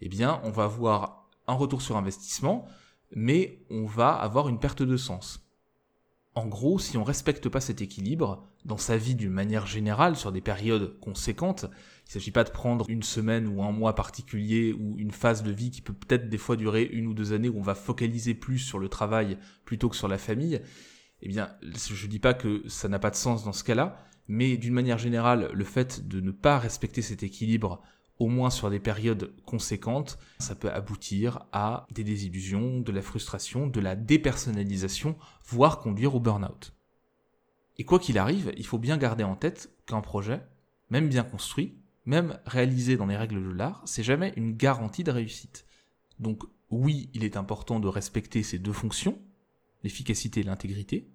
eh 0.00 0.08
bien, 0.08 0.40
on 0.44 0.50
va 0.50 0.64
avoir 0.64 1.28
un 1.46 1.54
retour 1.54 1.82
sur 1.82 1.96
investissement, 1.96 2.66
mais 3.14 3.64
on 3.70 3.86
va 3.86 4.10
avoir 4.10 4.48
une 4.48 4.58
perte 4.58 4.82
de 4.82 4.96
sens. 4.96 5.40
En 6.34 6.46
gros, 6.46 6.80
si 6.80 6.96
on 6.96 7.02
ne 7.02 7.06
respecte 7.06 7.48
pas 7.48 7.60
cet 7.60 7.80
équilibre, 7.80 8.48
dans 8.64 8.76
sa 8.76 8.96
vie 8.96 9.14
d'une 9.14 9.30
manière 9.30 9.66
générale, 9.66 10.16
sur 10.16 10.32
des 10.32 10.40
périodes 10.40 10.98
conséquentes, 10.98 11.64
il 11.64 12.08
ne 12.08 12.12
s'agit 12.12 12.32
pas 12.32 12.42
de 12.42 12.50
prendre 12.50 12.90
une 12.90 13.04
semaine 13.04 13.46
ou 13.46 13.62
un 13.62 13.70
mois 13.70 13.94
particulier 13.94 14.72
ou 14.72 14.98
une 14.98 15.12
phase 15.12 15.44
de 15.44 15.52
vie 15.52 15.70
qui 15.70 15.80
peut 15.80 15.92
peut-être 15.92 16.28
des 16.28 16.38
fois 16.38 16.56
durer 16.56 16.82
une 16.82 17.06
ou 17.06 17.14
deux 17.14 17.32
années 17.32 17.48
où 17.48 17.58
on 17.58 17.62
va 17.62 17.76
focaliser 17.76 18.34
plus 18.34 18.58
sur 18.58 18.80
le 18.80 18.88
travail 18.88 19.38
plutôt 19.64 19.88
que 19.88 19.96
sur 19.96 20.08
la 20.08 20.18
famille, 20.18 20.60
eh 21.22 21.28
bien, 21.28 21.50
je 21.62 22.04
ne 22.04 22.10
dis 22.10 22.18
pas 22.18 22.34
que 22.34 22.68
ça 22.68 22.88
n'a 22.88 22.98
pas 22.98 23.10
de 23.10 23.16
sens 23.16 23.44
dans 23.44 23.52
ce 23.52 23.62
cas-là, 23.62 24.04
mais 24.28 24.56
d'une 24.56 24.74
manière 24.74 24.98
générale, 24.98 25.50
le 25.52 25.64
fait 25.64 26.06
de 26.06 26.20
ne 26.20 26.30
pas 26.30 26.58
respecter 26.58 27.02
cet 27.02 27.22
équilibre 27.22 27.82
au 28.18 28.28
moins 28.28 28.50
sur 28.50 28.70
des 28.70 28.78
périodes 28.78 29.34
conséquentes, 29.44 30.18
ça 30.38 30.54
peut 30.54 30.70
aboutir 30.70 31.46
à 31.52 31.86
des 31.90 32.04
désillusions, 32.04 32.80
de 32.80 32.92
la 32.92 33.02
frustration, 33.02 33.66
de 33.66 33.80
la 33.80 33.96
dépersonnalisation, 33.96 35.16
voire 35.46 35.80
conduire 35.80 36.14
au 36.14 36.20
burn-out. 36.20 36.72
Et 37.76 37.84
quoi 37.84 37.98
qu'il 37.98 38.18
arrive, 38.18 38.52
il 38.56 38.66
faut 38.66 38.78
bien 38.78 38.98
garder 38.98 39.24
en 39.24 39.34
tête 39.34 39.72
qu'un 39.86 40.00
projet, 40.00 40.46
même 40.90 41.08
bien 41.08 41.24
construit, 41.24 41.76
même 42.06 42.38
réalisé 42.46 42.96
dans 42.96 43.06
les 43.06 43.16
règles 43.16 43.42
de 43.42 43.50
l'art, 43.50 43.82
c'est 43.84 44.04
jamais 44.04 44.32
une 44.36 44.56
garantie 44.56 45.04
de 45.04 45.10
réussite. 45.10 45.66
Donc 46.20 46.44
oui, 46.70 47.10
il 47.14 47.24
est 47.24 47.36
important 47.36 47.80
de 47.80 47.88
respecter 47.88 48.42
ces 48.42 48.58
deux 48.58 48.72
fonctions, 48.72 49.18
l'efficacité 49.82 50.40
et 50.40 50.44
l'intégrité, 50.44 51.08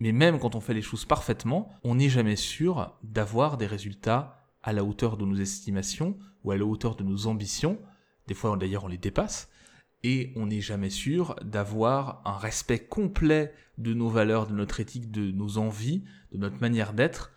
mais 0.00 0.12
même 0.12 0.38
quand 0.38 0.54
on 0.54 0.60
fait 0.60 0.74
les 0.74 0.82
choses 0.82 1.04
parfaitement, 1.04 1.70
on 1.82 1.96
n'est 1.96 2.08
jamais 2.08 2.36
sûr 2.36 2.96
d'avoir 3.02 3.56
des 3.56 3.66
résultats 3.66 4.42
à 4.62 4.72
la 4.72 4.84
hauteur 4.84 5.16
de 5.16 5.24
nos 5.24 5.36
estimations 5.36 6.18
ou 6.44 6.50
à 6.50 6.56
la 6.56 6.64
hauteur 6.64 6.96
de 6.96 7.04
nos 7.04 7.26
ambitions. 7.26 7.78
Des 8.26 8.34
fois, 8.34 8.56
d'ailleurs, 8.56 8.84
on 8.84 8.88
les 8.88 8.98
dépasse. 8.98 9.48
Et 10.02 10.32
on 10.36 10.46
n'est 10.46 10.60
jamais 10.60 10.90
sûr 10.90 11.34
d'avoir 11.42 12.20
un 12.24 12.36
respect 12.36 12.80
complet 12.80 13.54
de 13.78 13.94
nos 13.94 14.08
valeurs, 14.08 14.46
de 14.46 14.54
notre 14.54 14.80
éthique, 14.80 15.10
de 15.10 15.30
nos 15.30 15.58
envies, 15.58 16.04
de 16.32 16.38
notre 16.38 16.60
manière 16.60 16.92
d'être 16.92 17.32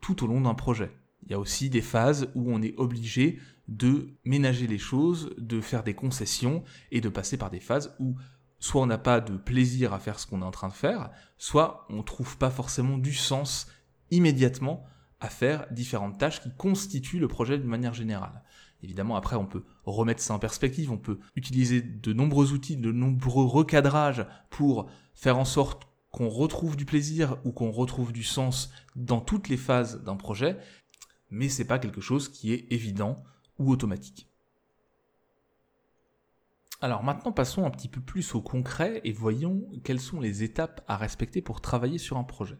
tout 0.00 0.24
au 0.24 0.26
long 0.26 0.40
d'un 0.40 0.54
projet. 0.54 0.90
Il 1.22 1.30
y 1.30 1.34
a 1.34 1.38
aussi 1.38 1.70
des 1.70 1.80
phases 1.80 2.30
où 2.34 2.52
on 2.52 2.62
est 2.62 2.74
obligé 2.78 3.38
de 3.68 4.08
ménager 4.24 4.66
les 4.66 4.78
choses, 4.78 5.30
de 5.38 5.60
faire 5.60 5.84
des 5.84 5.94
concessions 5.94 6.64
et 6.90 7.00
de 7.00 7.08
passer 7.08 7.36
par 7.36 7.50
des 7.50 7.60
phases 7.60 7.94
où 8.00 8.16
soit 8.60 8.82
on 8.82 8.86
n'a 8.86 8.98
pas 8.98 9.20
de 9.20 9.36
plaisir 9.36 9.92
à 9.92 9.98
faire 9.98 10.20
ce 10.20 10.26
qu'on 10.26 10.42
est 10.42 10.44
en 10.44 10.50
train 10.50 10.68
de 10.68 10.74
faire, 10.74 11.10
soit 11.38 11.86
on 11.88 12.02
trouve 12.02 12.38
pas 12.38 12.50
forcément 12.50 12.98
du 12.98 13.14
sens 13.14 13.66
immédiatement 14.10 14.84
à 15.20 15.28
faire 15.28 15.66
différentes 15.70 16.18
tâches 16.18 16.40
qui 16.40 16.54
constituent 16.56 17.18
le 17.18 17.28
projet 17.28 17.58
d'une 17.58 17.68
manière 17.68 17.94
générale. 17.94 18.42
Évidemment, 18.82 19.16
après, 19.16 19.36
on 19.36 19.46
peut 19.46 19.64
remettre 19.84 20.22
ça 20.22 20.34
en 20.34 20.38
perspective, 20.38 20.90
on 20.90 20.98
peut 20.98 21.18
utiliser 21.36 21.82
de 21.82 22.12
nombreux 22.12 22.52
outils, 22.52 22.76
de 22.76 22.92
nombreux 22.92 23.44
recadrages 23.44 24.26
pour 24.48 24.90
faire 25.14 25.38
en 25.38 25.44
sorte 25.44 25.86
qu'on 26.10 26.28
retrouve 26.28 26.76
du 26.76 26.86
plaisir 26.86 27.36
ou 27.44 27.52
qu'on 27.52 27.70
retrouve 27.70 28.12
du 28.12 28.22
sens 28.22 28.70
dans 28.96 29.20
toutes 29.20 29.48
les 29.48 29.56
phases 29.56 30.02
d'un 30.02 30.16
projet, 30.16 30.58
mais 31.30 31.48
c'est 31.48 31.66
pas 31.66 31.78
quelque 31.78 32.00
chose 32.00 32.28
qui 32.28 32.52
est 32.52 32.66
évident 32.70 33.22
ou 33.58 33.70
automatique. 33.70 34.29
Alors 36.80 37.02
maintenant 37.02 37.32
passons 37.32 37.64
un 37.66 37.70
petit 37.70 37.88
peu 37.88 38.00
plus 38.00 38.34
au 38.34 38.40
concret 38.40 39.00
et 39.04 39.12
voyons 39.12 39.68
quelles 39.84 40.00
sont 40.00 40.20
les 40.20 40.42
étapes 40.42 40.82
à 40.88 40.96
respecter 40.96 41.42
pour 41.42 41.60
travailler 41.60 41.98
sur 41.98 42.16
un 42.16 42.24
projet 42.24 42.58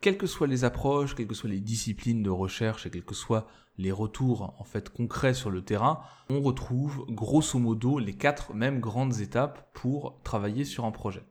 quelles 0.00 0.18
que 0.18 0.26
soient 0.26 0.46
les 0.46 0.64
approches, 0.64 1.14
quelles 1.14 1.26
que 1.26 1.34
soient 1.34 1.50
les 1.50 1.60
disciplines 1.60 2.22
de 2.22 2.30
recherche 2.30 2.86
et 2.86 2.90
quels 2.90 3.04
que 3.04 3.14
soient 3.14 3.46
les 3.78 3.92
retours 3.92 4.54
en 4.58 4.64
fait 4.64 4.90
concrets 4.90 5.34
sur 5.34 5.50
le 5.50 5.62
terrain, 5.62 6.00
on 6.28 6.40
retrouve 6.40 7.04
grosso 7.08 7.58
modo 7.58 7.98
les 7.98 8.14
quatre 8.14 8.54
mêmes 8.54 8.80
grandes 8.80 9.20
étapes 9.20 9.70
pour 9.72 10.20
travailler 10.22 10.64
sur 10.64 10.84
un 10.84 10.90
projet. 10.90 11.24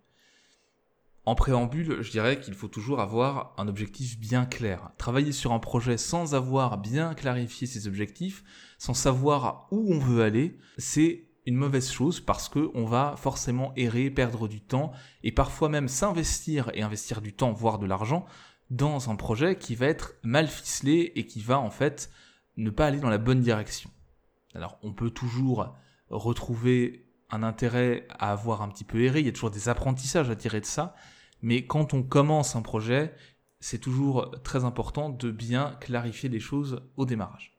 En 1.25 1.35
préambule, 1.35 2.01
je 2.01 2.11
dirais 2.11 2.39
qu'il 2.39 2.55
faut 2.55 2.69
toujours 2.69 3.01
avoir 3.01 3.53
un 3.57 3.67
objectif 3.67 4.19
bien 4.19 4.45
clair. 4.45 4.91
Travailler 4.97 5.31
sur 5.31 5.51
un 5.51 5.59
projet 5.59 5.97
sans 5.97 6.33
avoir 6.33 6.79
bien 6.79 7.13
clarifié 7.13 7.67
ses 7.67 7.87
objectifs, 7.87 8.43
sans 8.79 8.95
savoir 8.95 9.67
où 9.69 9.93
on 9.93 9.99
veut 9.99 10.23
aller, 10.23 10.57
c'est 10.77 11.28
une 11.49 11.55
mauvaise 11.55 11.91
chose 11.91 12.19
parce 12.19 12.47
que 12.47 12.69
on 12.75 12.85
va 12.85 13.15
forcément 13.17 13.73
errer, 13.75 14.11
perdre 14.11 14.47
du 14.47 14.61
temps 14.61 14.91
et 15.23 15.31
parfois 15.31 15.67
même 15.67 15.87
s'investir 15.87 16.69
et 16.75 16.83
investir 16.83 17.21
du 17.21 17.33
temps, 17.33 17.51
voire 17.51 17.79
de 17.79 17.87
l'argent, 17.87 18.27
dans 18.69 19.09
un 19.09 19.15
projet 19.15 19.57
qui 19.57 19.73
va 19.73 19.87
être 19.87 20.13
mal 20.21 20.47
ficelé 20.47 21.11
et 21.15 21.25
qui 21.25 21.41
va 21.41 21.59
en 21.59 21.71
fait 21.71 22.11
ne 22.57 22.69
pas 22.69 22.85
aller 22.85 22.99
dans 22.99 23.09
la 23.09 23.17
bonne 23.17 23.41
direction. 23.41 23.89
Alors 24.53 24.77
on 24.83 24.93
peut 24.93 25.09
toujours 25.09 25.75
retrouver 26.11 27.07
un 27.31 27.41
intérêt 27.41 28.05
à 28.11 28.31
avoir 28.31 28.61
un 28.61 28.69
petit 28.69 28.83
peu 28.83 29.03
erré, 29.03 29.21
il 29.21 29.25
y 29.25 29.29
a 29.29 29.31
toujours 29.31 29.51
des 29.51 29.69
apprentissages 29.69 30.29
à 30.29 30.35
tirer 30.35 30.61
de 30.61 30.65
ça, 30.65 30.95
mais 31.41 31.65
quand 31.65 31.95
on 31.95 32.03
commence 32.03 32.55
un 32.55 32.61
projet, 32.61 33.15
c'est 33.59 33.79
toujours 33.79 34.35
très 34.43 34.65
important 34.65 35.09
de 35.09 35.31
bien 35.31 35.75
clarifier 35.81 36.29
les 36.29 36.39
choses 36.39 36.83
au 36.95 37.07
démarrage. 37.07 37.57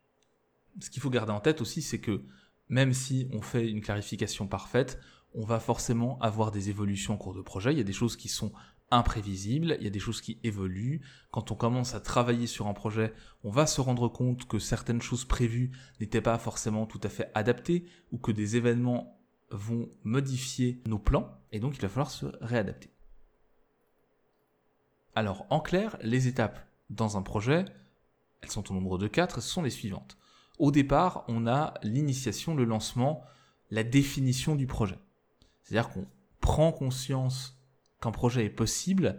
Ce 0.79 0.91
qu'il 0.91 1.03
faut 1.03 1.11
garder 1.11 1.33
en 1.33 1.41
tête 1.41 1.61
aussi, 1.61 1.83
c'est 1.83 2.01
que 2.01 2.23
même 2.71 2.95
si 2.95 3.29
on 3.33 3.43
fait 3.43 3.69
une 3.69 3.83
clarification 3.83 4.47
parfaite, 4.47 4.99
on 5.35 5.45
va 5.45 5.61
forcément 5.61 6.19
avoir 6.21 6.51
des 6.51 6.71
évolutions 6.71 7.15
en 7.15 7.19
cours 7.19 7.35
de 7.35 7.43
projet. 7.43 7.73
Il 7.73 7.79
y 7.79 7.83
a 7.83 7.85
des 7.85 7.93
choses 7.93 8.17
qui 8.17 8.29
sont 8.29 8.53
imprévisibles, 8.91 9.77
il 9.79 9.85
y 9.85 9.89
a 9.89 9.91
des 9.91 10.01
choses 10.01 10.21
qui 10.21 10.39
évoluent. 10.43 11.01
Quand 11.31 11.51
on 11.51 11.55
commence 11.55 11.95
à 11.95 12.01
travailler 12.01 12.47
sur 12.47 12.67
un 12.67 12.73
projet, 12.73 13.13
on 13.45 13.51
va 13.51 13.67
se 13.67 13.81
rendre 13.81 14.09
compte 14.09 14.47
que 14.47 14.59
certaines 14.59 15.03
choses 15.03 15.25
prévues 15.25 15.71
n'étaient 16.01 16.21
pas 16.21 16.39
forcément 16.39 16.87
tout 16.87 17.01
à 17.03 17.09
fait 17.09 17.31
adaptées 17.35 17.85
ou 18.13 18.19
que 18.19 18.33
des 18.33 18.57
événements 18.57 19.21
vont 19.51 19.89
modifier 20.05 20.81
nos 20.87 20.99
plans 20.99 21.39
et 21.53 21.59
donc 21.59 21.77
il 21.77 21.83
va 21.83 21.89
falloir 21.89 22.11
se 22.11 22.27
réadapter. 22.41 22.91
Alors, 25.15 25.47
en 25.51 25.61
clair, 25.61 25.97
les 26.03 26.29
étapes 26.29 26.65
dans 26.89 27.17
un 27.17 27.23
projet, 27.23 27.65
elles 28.43 28.51
sont 28.51 28.71
au 28.71 28.75
nombre 28.75 28.97
de 28.97 29.09
quatre, 29.09 29.41
ce 29.41 29.49
sont 29.49 29.63
les 29.63 29.71
suivantes. 29.71 30.17
Au 30.61 30.71
départ, 30.71 31.25
on 31.27 31.47
a 31.47 31.73
l'initiation, 31.83 32.55
le 32.55 32.65
lancement, 32.65 33.25
la 33.71 33.83
définition 33.83 34.57
du 34.57 34.67
projet. 34.67 34.99
C'est-à-dire 35.63 35.89
qu'on 35.89 36.07
prend 36.43 36.71
conscience 36.71 37.59
qu'un 38.03 38.11
projet 38.11 38.45
est 38.45 38.51
possible 38.51 39.19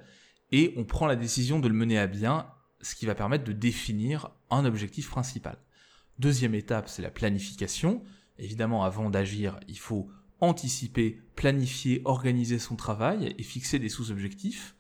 et 0.52 0.72
on 0.78 0.84
prend 0.84 1.08
la 1.08 1.16
décision 1.16 1.60
de 1.60 1.68
le 1.68 1.74
mener 1.74 1.98
à 1.98 2.06
bien, 2.06 2.46
ce 2.82 2.94
qui 2.94 3.08
va 3.08 3.16
permettre 3.16 3.44
de 3.44 3.54
définir 3.54 4.30
un 4.52 4.66
objectif 4.66 5.10
principal. 5.10 5.58
Deuxième 6.20 6.54
étape, 6.54 6.88
c'est 6.88 7.02
la 7.02 7.10
planification. 7.10 8.04
Évidemment, 8.38 8.84
avant 8.84 9.10
d'agir, 9.10 9.60
il 9.68 9.80
faut 9.80 10.12
anticiper, 10.42 11.24
planifier, 11.36 12.04
organiser 12.06 12.60
son 12.60 12.76
travail 12.76 13.34
et 13.40 13.44
fixer 13.44 13.80
des 13.80 13.90
sous-objectifs 13.90 14.76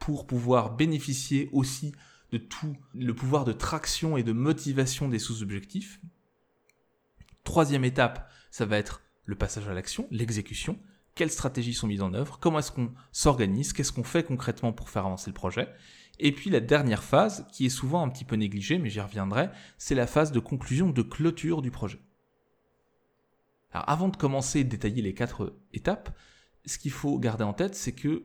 pour 0.00 0.26
pouvoir 0.26 0.74
bénéficier 0.74 1.48
aussi 1.52 1.92
de 2.32 2.38
tout 2.38 2.76
le 2.94 3.14
pouvoir 3.14 3.44
de 3.44 3.52
traction 3.52 4.16
et 4.16 4.22
de 4.22 4.32
motivation 4.32 5.08
des 5.08 5.18
sous-objectifs. 5.18 6.00
Troisième 7.44 7.84
étape, 7.84 8.30
ça 8.50 8.64
va 8.64 8.78
être 8.78 9.02
le 9.26 9.36
passage 9.36 9.68
à 9.68 9.74
l'action, 9.74 10.08
l'exécution. 10.10 10.78
Quelles 11.14 11.30
stratégies 11.30 11.74
sont 11.74 11.86
mises 11.86 12.02
en 12.02 12.14
œuvre? 12.14 12.38
Comment 12.40 12.58
est-ce 12.58 12.72
qu'on 12.72 12.92
s'organise? 13.12 13.74
Qu'est-ce 13.74 13.92
qu'on 13.92 14.02
fait 14.02 14.24
concrètement 14.24 14.72
pour 14.72 14.88
faire 14.88 15.04
avancer 15.04 15.28
le 15.28 15.34
projet? 15.34 15.68
Et 16.18 16.32
puis 16.32 16.48
la 16.48 16.60
dernière 16.60 17.04
phase, 17.04 17.46
qui 17.52 17.66
est 17.66 17.70
souvent 17.70 18.02
un 18.02 18.08
petit 18.08 18.24
peu 18.24 18.36
négligée, 18.36 18.78
mais 18.78 18.88
j'y 18.88 19.00
reviendrai, 19.00 19.50
c'est 19.76 19.94
la 19.94 20.06
phase 20.06 20.32
de 20.32 20.40
conclusion, 20.40 20.90
de 20.90 21.02
clôture 21.02 21.60
du 21.60 21.70
projet. 21.70 22.00
Alors 23.72 23.88
avant 23.88 24.08
de 24.08 24.16
commencer 24.16 24.60
et 24.60 24.64
de 24.64 24.70
détailler 24.70 25.02
les 25.02 25.14
quatre 25.14 25.54
étapes, 25.74 26.16
ce 26.64 26.78
qu'il 26.78 26.92
faut 26.92 27.18
garder 27.18 27.44
en 27.44 27.52
tête, 27.52 27.74
c'est 27.74 27.92
que 27.92 28.24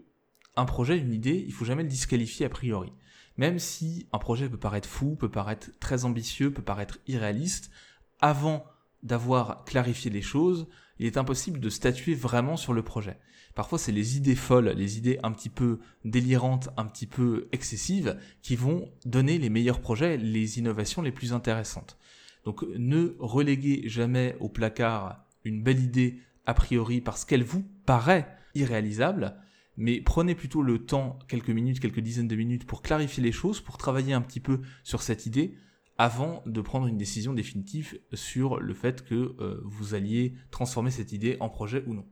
un 0.56 0.66
projet, 0.66 0.98
une 0.98 1.14
idée, 1.14 1.44
il 1.46 1.54
faut 1.54 1.66
jamais 1.66 1.84
le 1.84 1.90
disqualifier 1.90 2.46
a 2.46 2.50
priori. 2.50 2.92
Même 3.38 3.60
si 3.60 4.08
un 4.12 4.18
projet 4.18 4.50
peut 4.50 4.58
paraître 4.58 4.90
fou, 4.90 5.16
peut 5.16 5.30
paraître 5.30 5.70
très 5.80 6.06
ambitieux, 6.06 6.52
peut 6.52 6.64
paraître 6.64 7.00
irréaliste, 7.08 7.72
avant 8.20 8.66
d'avoir 9.04 9.64
clarifié 9.66 10.10
les 10.10 10.24
choses, 10.24 10.68
il 11.00 11.06
est 11.06 11.18
impossible 11.18 11.60
de 11.60 11.70
statuer 11.70 12.16
vraiment 12.16 12.58
sur 12.58 12.74
le 12.74 12.82
projet. 12.82 13.20
Parfois, 13.54 13.80
c'est 13.80 13.92
les 13.92 14.18
idées 14.18 14.36
folles, 14.36 14.70
les 14.70 14.98
idées 14.98 15.20
un 15.24 15.32
petit 15.32 15.50
peu 15.50 15.80
délirantes, 16.06 16.70
un 16.78 16.86
petit 16.86 17.08
peu 17.08 17.48
excessives, 17.52 18.18
qui 18.42 18.56
vont 18.56 18.92
donner 19.06 19.38
les 19.38 19.50
meilleurs 19.50 19.82
projets, 19.82 20.18
les 20.18 20.60
innovations 20.60 21.02
les 21.02 21.12
plus 21.12 21.34
intéressantes. 21.34 21.98
Donc, 22.46 22.64
ne 22.78 23.16
reléguez 23.20 23.84
jamais 23.90 24.36
au 24.40 24.50
placard 24.50 25.26
une 25.44 25.64
belle 25.64 25.80
idée 25.80 26.20
a 26.46 26.54
priori 26.54 27.02
parce 27.02 27.26
qu'elle 27.26 27.44
vous 27.44 27.64
paraît 27.86 28.28
irréalisable, 28.56 29.36
mais 29.78 30.02
prenez 30.02 30.34
plutôt 30.34 30.64
le 30.64 30.86
temps, 30.86 31.20
quelques 31.28 31.50
minutes, 31.50 31.80
quelques 31.80 32.00
dizaines 32.00 32.28
de 32.28 32.36
minutes, 32.36 32.66
pour 32.66 32.82
clarifier 32.82 33.24
les 33.24 33.32
choses, 33.32 33.62
pour 33.62 33.78
travailler 33.78 34.14
un 34.14 34.22
petit 34.22 34.40
peu 34.40 34.62
sur 34.84 35.04
cette 35.04 35.28
idée, 35.28 35.56
avant 36.00 36.44
de 36.46 36.62
prendre 36.62 36.88
une 36.88 36.98
décision 36.98 37.34
définitive 37.34 38.00
sur 38.14 38.60
le 38.60 38.74
fait 38.74 39.04
que 39.04 39.36
euh, 39.40 39.62
vous 39.64 39.94
alliez 39.94 40.36
transformer 40.52 40.92
cette 40.92 41.12
idée 41.12 41.38
en 41.40 41.50
projet 41.50 41.84
ou 41.88 41.94
non. 41.94 42.06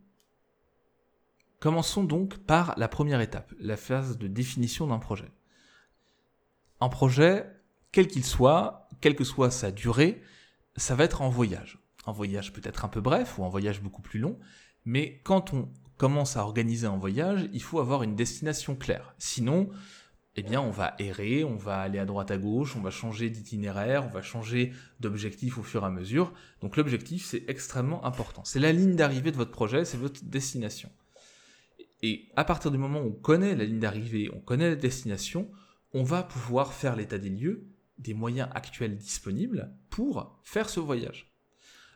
Commençons 1.59 2.03
donc 2.03 2.37
par 2.37 2.73
la 2.77 2.87
première 2.87 3.21
étape, 3.21 3.53
la 3.59 3.77
phase 3.77 4.17
de 4.17 4.27
définition 4.27 4.87
d'un 4.87 4.99
projet. 4.99 5.31
Un 6.81 6.89
projet, 6.89 7.49
quel 7.91 8.07
qu'il 8.07 8.25
soit, 8.25 8.89
quelle 9.01 9.15
que 9.15 9.23
soit 9.23 9.49
sa 9.49 9.71
durée, 9.71 10.21
ça 10.75 10.95
va 10.95 11.05
être 11.05 11.21
en 11.21 11.29
voyage. 11.29 11.79
Un 12.05 12.11
voyage 12.11 12.53
peut-être 12.53 12.85
un 12.85 12.89
peu 12.89 13.01
bref 13.01 13.39
ou 13.39 13.45
un 13.45 13.49
voyage 13.49 13.81
beaucoup 13.81 14.01
plus 14.01 14.19
long, 14.19 14.37
mais 14.83 15.21
quand 15.23 15.53
on 15.53 15.71
commence 15.97 16.37
à 16.37 16.43
organiser 16.43 16.87
un 16.87 16.97
voyage, 16.97 17.49
il 17.53 17.61
faut 17.61 17.79
avoir 17.79 18.03
une 18.03 18.15
destination 18.15 18.75
claire. 18.75 19.15
Sinon, 19.17 19.69
eh 20.37 20.43
bien, 20.43 20.61
on 20.61 20.71
va 20.71 20.95
errer, 20.99 21.43
on 21.45 21.55
va 21.55 21.79
aller 21.79 21.99
à 21.99 22.05
droite 22.05 22.29
à 22.31 22.37
gauche, 22.37 22.75
on 22.75 22.81
va 22.81 22.91
changer 22.91 23.29
d'itinéraire, 23.29 24.05
on 24.05 24.13
va 24.13 24.21
changer 24.21 24.73
d'objectif 24.99 25.57
au 25.57 25.63
fur 25.63 25.83
et 25.83 25.85
à 25.85 25.89
mesure. 25.89 26.33
Donc 26.61 26.75
l'objectif, 26.75 27.25
c'est 27.25 27.45
extrêmement 27.47 28.03
important. 28.05 28.43
C'est 28.43 28.59
la 28.59 28.73
ligne 28.73 28.95
d'arrivée 28.95 29.31
de 29.31 29.37
votre 29.37 29.51
projet, 29.51 29.85
c'est 29.85 29.97
votre 29.97 30.23
destination. 30.25 30.89
Et 32.01 32.29
à 32.35 32.43
partir 32.43 32.69
du 32.69 32.77
moment 32.77 32.99
où 32.99 33.07
on 33.07 33.11
connaît 33.11 33.55
la 33.55 33.63
ligne 33.63 33.79
d'arrivée, 33.79 34.29
on 34.33 34.39
connaît 34.39 34.69
la 34.69 34.75
destination, 34.75 35.49
on 35.93 36.03
va 36.03 36.23
pouvoir 36.23 36.73
faire 36.73 36.97
l'état 36.97 37.17
des 37.17 37.29
lieux, 37.29 37.69
des 37.97 38.13
moyens 38.13 38.49
actuels 38.53 38.97
disponibles 38.97 39.73
pour 39.89 40.41
faire 40.43 40.69
ce 40.69 40.81
voyage. 40.81 41.34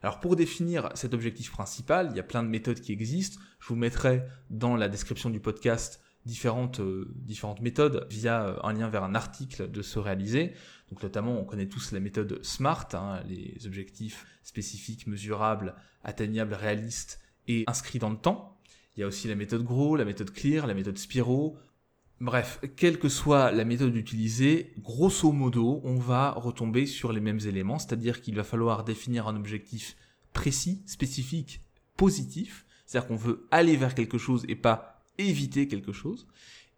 Alors 0.01 0.19
pour 0.19 0.35
définir 0.35 0.89
cet 0.95 1.13
objectif 1.13 1.51
principal, 1.51 2.09
il 2.11 2.17
y 2.17 2.19
a 2.19 2.23
plein 2.23 2.43
de 2.43 2.47
méthodes 2.47 2.79
qui 2.79 2.91
existent. 2.91 3.39
Je 3.59 3.67
vous 3.67 3.75
mettrai 3.75 4.23
dans 4.49 4.75
la 4.75 4.87
description 4.87 5.29
du 5.29 5.39
podcast 5.39 6.01
différentes, 6.25 6.79
euh, 6.79 7.13
méthodes 7.61 8.07
via 8.09 8.45
euh, 8.45 8.59
un 8.63 8.73
lien 8.73 8.89
vers 8.89 9.03
un 9.03 9.15
article 9.15 9.69
de 9.69 9.81
se 9.81 9.99
réaliser. 9.99 10.53
Donc 10.89 11.03
notamment, 11.03 11.39
on 11.39 11.45
connaît 11.45 11.67
tous 11.67 11.91
la 11.91 11.99
méthode 11.99 12.43
SMART, 12.43 12.89
hein, 12.93 13.21
les 13.27 13.65
objectifs 13.65 14.25
spécifiques, 14.43 15.07
mesurables, 15.07 15.75
atteignables, 16.03 16.53
réalistes 16.53 17.19
et 17.47 17.63
inscrits 17.67 17.99
dans 17.99 18.09
le 18.09 18.17
temps. 18.17 18.57
Il 18.95 19.01
y 19.01 19.03
a 19.03 19.07
aussi 19.07 19.27
la 19.27 19.35
méthode 19.35 19.63
GROW, 19.63 19.95
la 19.95 20.05
méthode 20.05 20.31
CLEAR, 20.31 20.67
la 20.67 20.73
méthode 20.73 20.97
SPIRO, 20.97 21.57
Bref, 22.21 22.59
quelle 22.75 22.99
que 22.99 23.07
soit 23.07 23.51
la 23.53 23.63
méthode 23.63 23.95
utilisée, 23.95 24.73
grosso 24.79 25.31
modo, 25.31 25.79
on 25.85 25.95
va 25.95 26.31
retomber 26.31 26.85
sur 26.85 27.13
les 27.13 27.21
mêmes 27.21 27.39
éléments, 27.45 27.79
c'est-à-dire 27.79 28.21
qu'il 28.21 28.35
va 28.35 28.43
falloir 28.43 28.83
définir 28.83 29.29
un 29.29 29.37
objectif 29.37 29.95
précis, 30.33 30.83
spécifique, 30.85 31.61
positif, 31.95 32.65
c'est-à-dire 32.85 33.07
qu'on 33.07 33.15
veut 33.15 33.47
aller 33.51 33.77
vers 33.77 33.95
quelque 33.95 34.17
chose 34.17 34.45
et 34.49 34.55
pas 34.55 35.01
éviter 35.17 35.69
quelque 35.69 35.93
chose, 35.93 36.27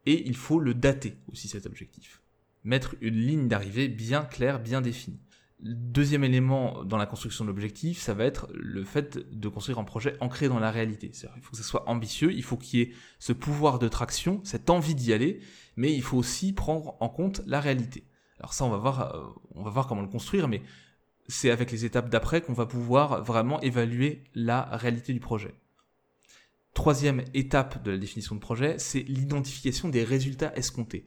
et 0.05 0.27
il 0.27 0.35
faut 0.35 0.59
le 0.59 0.75
dater 0.75 1.15
aussi 1.31 1.47
cet 1.47 1.65
objectif. 1.65 2.21
Mettre 2.63 2.95
une 3.01 3.15
ligne 3.15 3.47
d'arrivée 3.47 3.87
bien 3.87 4.23
claire, 4.23 4.59
bien 4.59 4.81
définie. 4.81 5.21
Deuxième 5.63 6.23
élément 6.23 6.83
dans 6.83 6.97
la 6.97 7.05
construction 7.05 7.45
de 7.45 7.49
l'objectif, 7.49 7.99
ça 7.99 8.15
va 8.15 8.25
être 8.25 8.47
le 8.51 8.83
fait 8.83 9.19
de 9.31 9.47
construire 9.47 9.77
un 9.77 9.83
projet 9.83 10.17
ancré 10.19 10.47
dans 10.47 10.59
la 10.59 10.71
réalité. 10.71 11.11
Il 11.35 11.41
faut 11.41 11.51
que 11.51 11.57
ça 11.57 11.63
soit 11.63 11.87
ambitieux, 11.87 12.33
il 12.33 12.41
faut 12.41 12.57
qu'il 12.57 12.79
y 12.79 12.81
ait 12.81 12.91
ce 13.19 13.31
pouvoir 13.31 13.77
de 13.77 13.87
traction, 13.87 14.41
cette 14.43 14.71
envie 14.71 14.95
d'y 14.95 15.13
aller, 15.13 15.39
mais 15.75 15.93
il 15.93 16.01
faut 16.01 16.17
aussi 16.17 16.53
prendre 16.53 16.97
en 16.99 17.09
compte 17.09 17.41
la 17.45 17.59
réalité. 17.59 18.05
Alors 18.39 18.53
ça, 18.53 18.65
on 18.65 18.71
va 18.71 18.77
voir, 18.77 19.15
euh, 19.15 19.23
on 19.53 19.61
va 19.61 19.69
voir 19.69 19.85
comment 19.85 20.01
le 20.01 20.07
construire, 20.07 20.47
mais 20.47 20.63
c'est 21.27 21.51
avec 21.51 21.71
les 21.71 21.85
étapes 21.85 22.09
d'après 22.09 22.41
qu'on 22.41 22.53
va 22.53 22.65
pouvoir 22.65 23.23
vraiment 23.23 23.61
évaluer 23.61 24.23
la 24.33 24.63
réalité 24.63 25.13
du 25.13 25.19
projet. 25.19 25.53
Troisième 26.73 27.23
étape 27.35 27.83
de 27.83 27.91
la 27.91 27.97
définition 27.99 28.33
de 28.33 28.39
projet, 28.39 28.79
c'est 28.79 29.01
l'identification 29.01 29.89
des 29.89 30.03
résultats 30.03 30.55
escomptés 30.55 31.05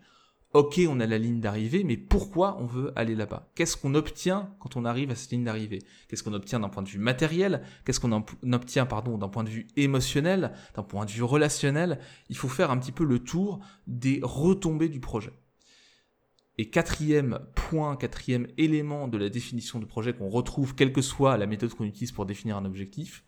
ok, 0.54 0.80
on 0.88 1.00
a 1.00 1.06
la 1.06 1.18
ligne 1.18 1.40
d'arrivée, 1.40 1.82
mais 1.82 1.96
pourquoi 1.96 2.56
on 2.60 2.66
veut 2.66 2.92
aller 2.96 3.16
là-bas? 3.16 3.50
Qu'est-ce 3.56 3.76
qu'on 3.76 3.94
obtient 3.94 4.54
quand 4.60 4.76
on 4.76 4.84
arrive 4.84 5.10
à 5.10 5.16
cette 5.16 5.32
ligne 5.32 5.44
d'arrivée? 5.44 5.80
Qu'est-ce 6.08 6.22
qu'on 6.22 6.32
obtient 6.32 6.60
d'un 6.60 6.68
point 6.68 6.84
de 6.84 6.88
vue 6.88 7.00
matériel? 7.00 7.62
Qu'est-ce 7.84 7.98
qu'on 7.98 8.24
obtient 8.52 8.86
pardon, 8.86 9.18
d'un 9.18 9.28
point 9.28 9.42
de 9.42 9.50
vue 9.50 9.66
émotionnel, 9.76 10.52
d'un 10.76 10.84
point 10.84 11.04
de 11.04 11.10
vue 11.10 11.24
relationnel? 11.24 11.98
Il 12.28 12.36
faut 12.36 12.48
faire 12.48 12.70
un 12.70 12.78
petit 12.78 12.92
peu 12.92 13.04
le 13.04 13.18
tour 13.18 13.60
des 13.88 14.20
retombées 14.22 14.88
du 14.88 15.00
projet. 15.00 15.32
Et 16.56 16.70
quatrième 16.70 17.40
point, 17.56 17.96
quatrième 17.96 18.46
élément 18.56 19.08
de 19.08 19.18
la 19.18 19.28
définition 19.28 19.80
du 19.80 19.86
projet 19.86 20.14
qu'on 20.14 20.28
retrouve, 20.28 20.76
quelle 20.76 20.92
que 20.92 21.02
soit 21.02 21.36
la 21.36 21.46
méthode 21.46 21.74
qu'on 21.74 21.84
utilise 21.84 22.12
pour 22.12 22.26
définir 22.26 22.56
un 22.56 22.64
objectif, 22.64 23.24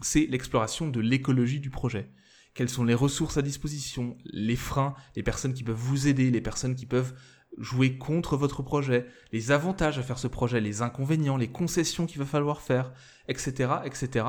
c'est 0.00 0.26
l'exploration 0.26 0.86
de 0.86 1.00
l'écologie 1.00 1.58
du 1.58 1.70
projet. 1.70 2.08
Quelles 2.54 2.68
sont 2.68 2.84
les 2.84 2.94
ressources 2.94 3.36
à 3.36 3.42
disposition, 3.42 4.16
les 4.24 4.56
freins, 4.56 4.94
les 5.16 5.22
personnes 5.22 5.54
qui 5.54 5.64
peuvent 5.64 5.74
vous 5.74 6.06
aider, 6.06 6.30
les 6.30 6.40
personnes 6.40 6.74
qui 6.74 6.86
peuvent 6.86 7.14
jouer 7.58 7.98
contre 7.98 8.36
votre 8.36 8.62
projet, 8.62 9.06
les 9.30 9.50
avantages 9.50 9.98
à 9.98 10.02
faire 10.02 10.18
ce 10.18 10.28
projet, 10.28 10.60
les 10.60 10.82
inconvénients, 10.82 11.36
les 11.36 11.50
concessions 11.50 12.06
qu'il 12.06 12.18
va 12.18 12.26
falloir 12.26 12.60
faire, 12.60 12.92
etc., 13.28 13.74
etc. 13.84 14.26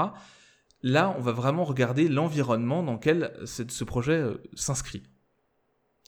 Là, 0.82 1.16
on 1.18 1.22
va 1.22 1.32
vraiment 1.32 1.64
regarder 1.64 2.10
l'environnement 2.10 2.84
dans 2.84 2.94
lequel 2.94 3.34
ce 3.46 3.84
projet 3.84 4.18
euh, 4.18 4.44
s'inscrit. 4.54 5.04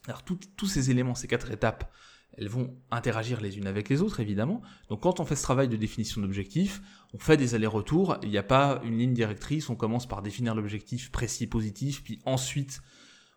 Alors 0.07 0.23
tous 0.23 0.67
ces 0.67 0.91
éléments, 0.91 1.15
ces 1.15 1.27
quatre 1.27 1.49
étapes, 1.49 1.91
elles 2.37 2.49
vont 2.49 2.75
interagir 2.91 3.41
les 3.41 3.57
unes 3.57 3.67
avec 3.67 3.89
les 3.89 4.01
autres, 4.01 4.19
évidemment. 4.19 4.61
Donc 4.89 5.01
quand 5.01 5.19
on 5.19 5.25
fait 5.25 5.35
ce 5.35 5.43
travail 5.43 5.67
de 5.67 5.75
définition 5.75 6.21
d'objectif, 6.21 6.81
on 7.13 7.17
fait 7.17 7.37
des 7.37 7.55
allers-retours, 7.55 8.17
il 8.23 8.29
n'y 8.29 8.37
a 8.37 8.43
pas 8.43 8.81
une 8.83 8.97
ligne 8.97 9.13
directrice, 9.13 9.69
on 9.69 9.75
commence 9.75 10.07
par 10.07 10.21
définir 10.21 10.55
l'objectif 10.55 11.11
précis, 11.11 11.47
positif, 11.47 12.03
puis 12.03 12.19
ensuite 12.25 12.81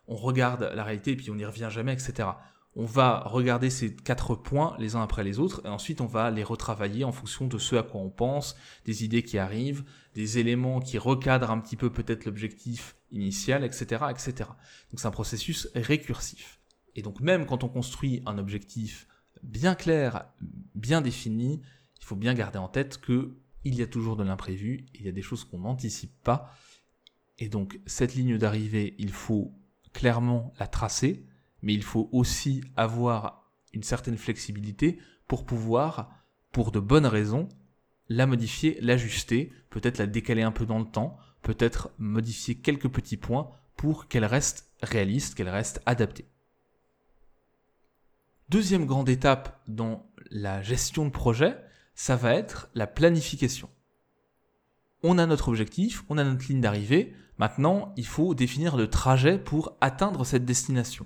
on 0.07 0.15
regarde 0.15 0.71
la 0.73 0.83
réalité, 0.83 1.15
puis 1.15 1.29
on 1.29 1.35
n'y 1.35 1.45
revient 1.45 1.69
jamais, 1.71 1.93
etc 1.93 2.29
on 2.75 2.85
va 2.85 3.19
regarder 3.25 3.69
ces 3.69 3.95
quatre 3.95 4.35
points 4.35 4.75
les 4.79 4.95
uns 4.95 5.01
après 5.01 5.23
les 5.23 5.39
autres, 5.39 5.61
et 5.65 5.69
ensuite 5.69 6.01
on 6.01 6.05
va 6.05 6.29
les 6.29 6.43
retravailler 6.43 7.03
en 7.03 7.11
fonction 7.11 7.47
de 7.47 7.57
ce 7.57 7.75
à 7.75 7.83
quoi 7.83 7.99
on 8.01 8.09
pense, 8.09 8.55
des 8.85 9.03
idées 9.03 9.23
qui 9.23 9.37
arrivent, 9.37 9.83
des 10.13 10.37
éléments 10.37 10.79
qui 10.79 10.97
recadrent 10.97 11.51
un 11.51 11.59
petit 11.59 11.75
peu 11.75 11.89
peut-être 11.89 12.25
l'objectif 12.25 12.95
initial, 13.11 13.63
etc., 13.63 14.05
etc. 14.09 14.49
Donc 14.91 14.99
c'est 14.99 15.07
un 15.07 15.11
processus 15.11 15.67
récursif. 15.73 16.58
Et 16.95 17.01
donc 17.01 17.19
même 17.19 17.45
quand 17.45 17.63
on 17.63 17.69
construit 17.69 18.21
un 18.25 18.37
objectif 18.37 19.07
bien 19.43 19.75
clair, 19.75 20.25
bien 20.75 21.01
défini, 21.01 21.61
il 21.99 22.05
faut 22.05 22.15
bien 22.15 22.33
garder 22.33 22.59
en 22.59 22.67
tête 22.67 22.99
que 22.99 23.37
il 23.65 23.75
y 23.75 23.81
a 23.81 23.87
toujours 23.87 24.15
de 24.15 24.23
l'imprévu, 24.23 24.85
il 24.95 25.05
y 25.05 25.09
a 25.09 25.11
des 25.11 25.21
choses 25.21 25.43
qu'on 25.43 25.59
n'anticipe 25.59 26.15
pas, 26.23 26.53
et 27.37 27.49
donc 27.49 27.79
cette 27.85 28.15
ligne 28.15 28.37
d'arrivée, 28.37 28.95
il 28.99 29.11
faut 29.11 29.53
clairement 29.93 30.53
la 30.59 30.67
tracer, 30.67 31.25
mais 31.61 31.73
il 31.73 31.83
faut 31.83 32.09
aussi 32.11 32.63
avoir 32.75 33.51
une 33.73 33.83
certaine 33.83 34.17
flexibilité 34.17 34.99
pour 35.27 35.45
pouvoir, 35.45 36.11
pour 36.51 36.71
de 36.71 36.79
bonnes 36.79 37.05
raisons, 37.05 37.49
la 38.07 38.25
modifier, 38.25 38.79
l'ajuster, 38.81 39.51
peut-être 39.69 39.99
la 39.99 40.07
décaler 40.07 40.41
un 40.41 40.51
peu 40.51 40.65
dans 40.65 40.79
le 40.79 40.85
temps, 40.85 41.17
peut-être 41.41 41.91
modifier 41.97 42.55
quelques 42.55 42.89
petits 42.89 43.17
points 43.17 43.49
pour 43.75 44.07
qu'elle 44.07 44.25
reste 44.25 44.71
réaliste, 44.81 45.35
qu'elle 45.35 45.49
reste 45.49 45.81
adaptée. 45.85 46.28
Deuxième 48.49 48.85
grande 48.85 49.09
étape 49.09 49.61
dans 49.67 50.09
la 50.31 50.61
gestion 50.61 51.05
de 51.05 51.11
projet, 51.11 51.57
ça 51.95 52.15
va 52.15 52.33
être 52.33 52.69
la 52.73 52.87
planification. 52.87 53.69
On 55.03 55.17
a 55.17 55.25
notre 55.25 55.49
objectif, 55.49 56.03
on 56.09 56.17
a 56.17 56.23
notre 56.23 56.47
ligne 56.47 56.61
d'arrivée, 56.61 57.13
maintenant 57.37 57.93
il 57.95 58.05
faut 58.05 58.33
définir 58.33 58.75
le 58.75 58.89
trajet 58.89 59.37
pour 59.37 59.77
atteindre 59.81 60.25
cette 60.25 60.45
destination 60.45 61.05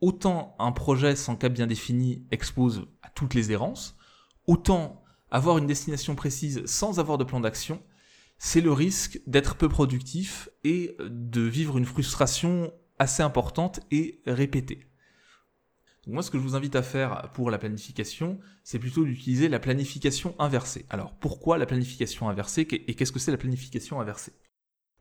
autant 0.00 0.54
un 0.58 0.72
projet 0.72 1.16
sans 1.16 1.36
cap 1.36 1.52
bien 1.52 1.66
défini 1.66 2.26
expose 2.30 2.86
à 3.02 3.10
toutes 3.10 3.34
les 3.34 3.52
errances, 3.52 3.96
autant 4.46 5.02
avoir 5.30 5.58
une 5.58 5.66
destination 5.66 6.14
précise 6.14 6.64
sans 6.66 6.98
avoir 6.98 7.18
de 7.18 7.24
plan 7.24 7.40
d'action, 7.40 7.82
c'est 8.38 8.60
le 8.60 8.72
risque 8.72 9.20
d'être 9.26 9.56
peu 9.56 9.68
productif 9.68 10.48
et 10.64 10.96
de 11.00 11.42
vivre 11.42 11.78
une 11.78 11.84
frustration 11.84 12.72
assez 12.98 13.22
importante 13.22 13.80
et 13.90 14.22
répétée. 14.26 14.89
Moi, 16.06 16.22
ce 16.22 16.30
que 16.30 16.38
je 16.38 16.42
vous 16.42 16.56
invite 16.56 16.76
à 16.76 16.82
faire 16.82 17.30
pour 17.34 17.50
la 17.50 17.58
planification, 17.58 18.38
c'est 18.64 18.78
plutôt 18.78 19.04
d'utiliser 19.04 19.48
la 19.48 19.58
planification 19.58 20.34
inversée. 20.38 20.86
Alors, 20.88 21.14
pourquoi 21.14 21.58
la 21.58 21.66
planification 21.66 22.28
inversée 22.28 22.66
et 22.70 22.94
qu'est-ce 22.94 23.12
que 23.12 23.18
c'est 23.18 23.30
la 23.30 23.36
planification 23.36 24.00
inversée? 24.00 24.32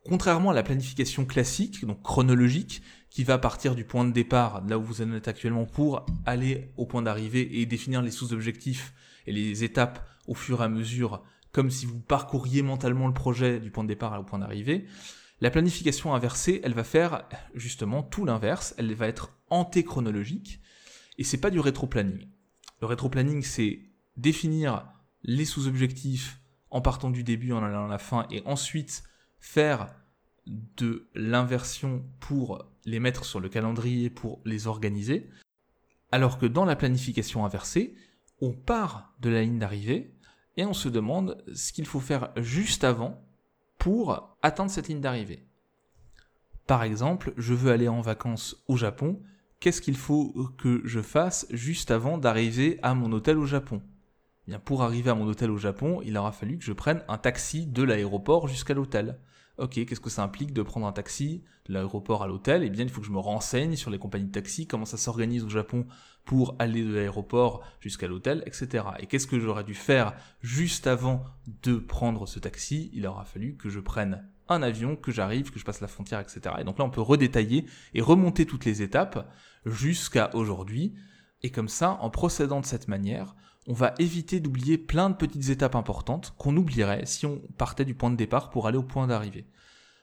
Contrairement 0.06 0.52
à 0.52 0.54
la 0.54 0.64
planification 0.64 1.26
classique, 1.26 1.86
donc 1.86 2.02
chronologique, 2.02 2.82
qui 3.10 3.24
va 3.24 3.38
partir 3.38 3.76
du 3.76 3.86
point 3.86 4.06
de 4.06 4.12
départ, 4.12 4.64
là 4.68 4.78
où 4.78 4.84
vous 4.84 5.02
en 5.02 5.14
êtes 5.14 5.28
actuellement, 5.28 5.66
pour 5.66 6.06
aller 6.26 6.72
au 6.78 6.86
point 6.86 7.02
d'arrivée 7.02 7.60
et 7.60 7.66
définir 7.66 8.02
les 8.02 8.12
sous-objectifs 8.12 8.94
et 9.26 9.32
les 9.32 9.64
étapes 9.64 10.06
au 10.28 10.34
fur 10.34 10.62
et 10.62 10.66
à 10.66 10.70
mesure, 10.70 11.24
comme 11.52 11.70
si 11.70 11.86
vous 11.86 12.00
parcouriez 12.00 12.62
mentalement 12.62 13.08
le 13.08 13.14
projet 13.14 13.60
du 13.60 13.72
point 13.72 13.84
de 13.84 13.90
départ 13.90 14.20
au 14.20 14.24
point 14.24 14.40
d'arrivée. 14.40 14.86
La 15.42 15.52
planification 15.52 16.14
inversée, 16.14 16.60
elle 16.64 16.74
va 16.74 16.84
faire 16.84 17.24
justement 17.54 18.04
tout 18.04 18.26
l'inverse, 18.26 18.76
elle 18.78 18.94
va 18.94 19.08
être 19.08 19.38
antéchronologique, 19.50 20.62
et 21.20 21.24
c'est 21.24 21.38
pas 21.38 21.52
du 21.52 21.60
rétro-planning. 21.60 22.28
Le 22.82 22.88
rétro-planning, 22.88 23.44
c'est 23.44 23.82
définir 24.16 24.90
les 25.22 25.44
sous-objectifs 25.44 26.40
en 26.72 26.82
partant 26.82 27.10
du 27.10 27.24
début, 27.24 27.52
en 27.52 27.62
allant 27.62 27.86
à 27.86 27.90
la 27.90 27.98
fin, 27.98 28.26
et 28.32 28.42
ensuite 28.46 29.04
faire 29.38 29.94
de 30.48 31.10
l'inversion 31.14 32.06
pour 32.22 32.66
les 32.86 33.02
mettre 33.02 33.26
sur 33.26 33.42
le 33.42 33.50
calendrier, 33.50 34.10
pour 34.10 34.42
les 34.46 34.66
organiser, 34.66 35.30
alors 36.14 36.38
que 36.38 36.46
dans 36.46 36.66
la 36.66 36.78
planification 36.78 37.46
inversée, 37.46 37.96
on 38.40 38.54
part 38.54 39.14
de 39.20 39.30
la 39.30 39.42
ligne 39.42 39.60
d'arrivée 39.60 40.16
et 40.56 40.66
on 40.66 40.74
se 40.74 40.88
demande 40.88 41.44
ce 41.54 41.74
qu'il 41.74 41.86
faut 41.86 42.00
faire 42.00 42.32
juste 42.38 42.86
avant 42.86 43.22
pour 43.78 44.38
atteindre 44.42 44.72
cette 44.72 44.88
ligne 44.88 45.02
d'arrivée. 45.02 45.46
Par 46.66 46.84
exemple, 46.84 47.34
je 47.36 47.54
veux 47.54 47.72
aller 47.72 47.90
en 47.90 48.02
vacances 48.02 48.64
au 48.68 48.78
Japon, 48.78 49.22
qu'est-ce 49.60 49.82
qu'il 49.82 49.98
faut 49.98 50.34
que 50.58 50.82
je 50.86 51.02
fasse 51.02 51.46
juste 51.52 51.92
avant 51.92 52.18
d'arriver 52.18 52.80
à 52.82 52.94
mon 52.94 53.12
hôtel 53.12 53.38
au 53.38 53.46
Japon? 53.46 53.82
Eh 54.48 54.52
Bien, 54.52 54.60
pour 54.60 54.84
arriver 54.84 55.10
à 55.10 55.16
mon 55.16 55.28
hôtel 55.28 55.52
au 55.52 55.58
Japon, 55.58 56.02
il 56.04 56.18
aura 56.18 56.32
fallu 56.32 56.58
que 56.58 56.64
je 56.64 56.74
prenne 56.74 57.04
un 57.08 57.18
taxi 57.18 57.66
de 57.68 57.84
l'aéroport 57.84 58.48
jusqu'à 58.48 58.74
l'hôtel. 58.74 59.20
Ok, 59.58 59.74
qu'est-ce 59.74 60.00
que 60.00 60.10
ça 60.10 60.24
implique 60.24 60.54
de 60.54 60.62
prendre 60.62 60.88
un 60.88 60.94
taxi 60.94 61.44
de 61.66 61.74
l'aéroport 61.74 62.24
à 62.24 62.28
l'hôtel? 62.28 62.64
Eh 62.64 62.70
bien, 62.70 62.86
il 62.86 62.90
faut 62.90 63.02
que 63.02 63.08
je 63.08 63.12
me 63.12 63.20
renseigne 63.20 63.76
sur 63.76 63.92
les 63.92 64.00
compagnies 64.00 64.28
de 64.28 64.32
taxi, 64.32 64.66
comment 64.66 64.86
ça 64.86 64.96
s'organise 64.96 65.44
au 65.44 65.50
Japon 65.50 65.86
pour 66.24 66.56
aller 66.60 66.84
de 66.84 66.94
l'aéroport 66.94 67.62
jusqu'à 67.82 68.08
l'hôtel, 68.08 68.42
etc. 68.46 68.86
Et 69.00 69.08
qu'est-ce 69.08 69.28
que 69.28 69.40
j'aurais 69.40 69.66
dû 69.66 69.74
faire 69.74 70.14
juste 70.42 70.88
avant 70.88 71.26
de 71.62 71.76
prendre 71.76 72.26
ce 72.26 72.40
taxi? 72.40 72.90
Il 72.94 73.06
aura 73.06 73.26
fallu 73.26 73.58
que 73.58 73.70
je 73.70 73.82
prenne 73.82 74.26
un 74.52 74.62
avion, 74.62 74.96
que 74.96 75.12
j'arrive, 75.12 75.52
que 75.52 75.60
je 75.60 75.66
passe 75.66 75.82
la 75.82 75.88
frontière, 75.88 76.20
etc. 76.20 76.56
Et 76.60 76.64
donc 76.64 76.78
là, 76.78 76.86
on 76.86 76.90
peut 76.90 77.02
redétailler 77.02 77.66
et 77.94 78.02
remonter 78.02 78.46
toutes 78.46 78.66
les 78.66 78.82
étapes 78.82 79.32
jusqu'à 79.66 80.30
aujourd'hui. 80.34 80.94
Et 81.42 81.52
comme 81.52 81.70
ça, 81.70 81.98
en 82.02 82.10
procédant 82.10 82.60
de 82.60 82.66
cette 82.66 82.88
manière, 82.88 83.36
on 83.68 83.74
va 83.74 83.94
éviter 84.00 84.40
d'oublier 84.40 84.78
plein 84.78 85.10
de 85.10 85.16
petites 85.16 85.50
étapes 85.50 85.76
importantes 85.76 86.34
qu'on 86.38 86.58
oublierait 86.58 87.06
si 87.06 87.26
on 87.26 87.40
partait 87.58 87.86
du 87.86 87.94
point 87.94 88.10
de 88.10 88.16
départ 88.16 88.50
pour 88.50 88.68
aller 88.68 88.78
au 88.78 88.84
point 88.84 89.08
d'arrivée. 89.08 89.46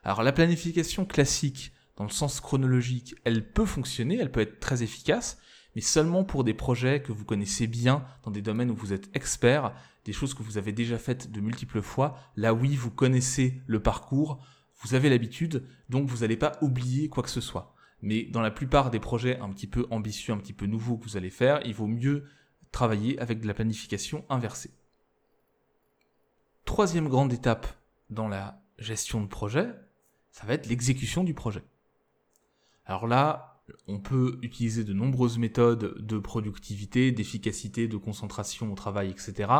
Alors 0.05 0.23
la 0.23 0.33
planification 0.33 1.05
classique, 1.05 1.73
dans 1.97 2.05
le 2.05 2.11
sens 2.11 2.41
chronologique, 2.41 3.17
elle 3.25 3.51
peut 3.51 3.67
fonctionner, 3.67 4.19
elle 4.19 4.31
peut 4.31 4.41
être 4.41 4.61
très 4.61 4.83
efficace, 4.85 5.39
mais 5.75 5.81
seulement 5.81 6.23
pour 6.23 6.45
des 6.45 6.55
projets 6.55 7.03
que 7.03 7.11
vous 7.11 7.25
connaissez 7.25 7.67
bien, 7.67 8.05
dans 8.23 8.31
des 8.31 8.41
domaines 8.41 8.71
où 8.71 8.77
vous 8.77 8.93
êtes 8.93 9.11
expert, 9.15 9.75
des 10.07 10.13
choses 10.13 10.35
que 10.35 10.43
vous 10.43 10.57
avez 10.57 10.73
déjà 10.73 10.99
faites 10.99 11.31
de 11.31 11.41
multiples 11.41 11.83
fois. 11.83 12.17
Là 12.37 12.55
oui, 12.55 12.77
vous 12.77 12.91
connaissez 12.91 13.61
le 13.67 13.83
parcours, 13.83 14.41
vous 14.81 14.95
avez 14.95 15.11
l'habitude, 15.11 15.67
donc 15.89 16.09
vous 16.09 16.19
n'allez 16.19 16.37
pas 16.37 16.53
oublier 16.63 17.09
quoi 17.09 17.23
que 17.23 17.31
ce 17.31 17.41
soit. 17.41 17.75
Mais 18.03 18.23
dans 18.23 18.41
la 18.41 18.53
plupart 18.53 18.91
des 18.91 19.01
projets 19.01 19.39
un 19.41 19.51
petit 19.51 19.67
peu 19.67 19.87
ambitieux, 19.91 20.33
un 20.33 20.39
petit 20.39 20.53
peu 20.53 20.67
nouveaux 20.67 20.97
que 20.97 21.05
vous 21.05 21.17
allez 21.17 21.31
faire, 21.31 21.61
il 21.67 21.75
vaut 21.75 21.89
mieux 21.89 22.25
travailler 22.71 23.19
avec 23.19 23.41
de 23.41 23.47
la 23.49 23.55
planification 23.55 24.25
inversée. 24.29 24.71
Troisième 26.65 27.09
grande 27.09 27.33
étape 27.33 27.67
dans 28.09 28.29
la 28.29 28.63
gestion 28.79 29.21
de 29.21 29.27
projet, 29.27 29.75
ça 30.31 30.47
va 30.47 30.55
être 30.55 30.69
l'exécution 30.69 31.25
du 31.25 31.35
projet. 31.35 31.65
Alors 32.85 33.09
là, 33.09 33.61
on 33.89 33.99
peut 33.99 34.39
utiliser 34.43 34.85
de 34.85 34.93
nombreuses 34.93 35.39
méthodes 35.39 35.97
de 35.99 36.19
productivité, 36.19 37.11
d'efficacité, 37.11 37.89
de 37.89 37.97
concentration 37.97 38.71
au 38.71 38.75
travail, 38.77 39.11
etc. 39.11 39.51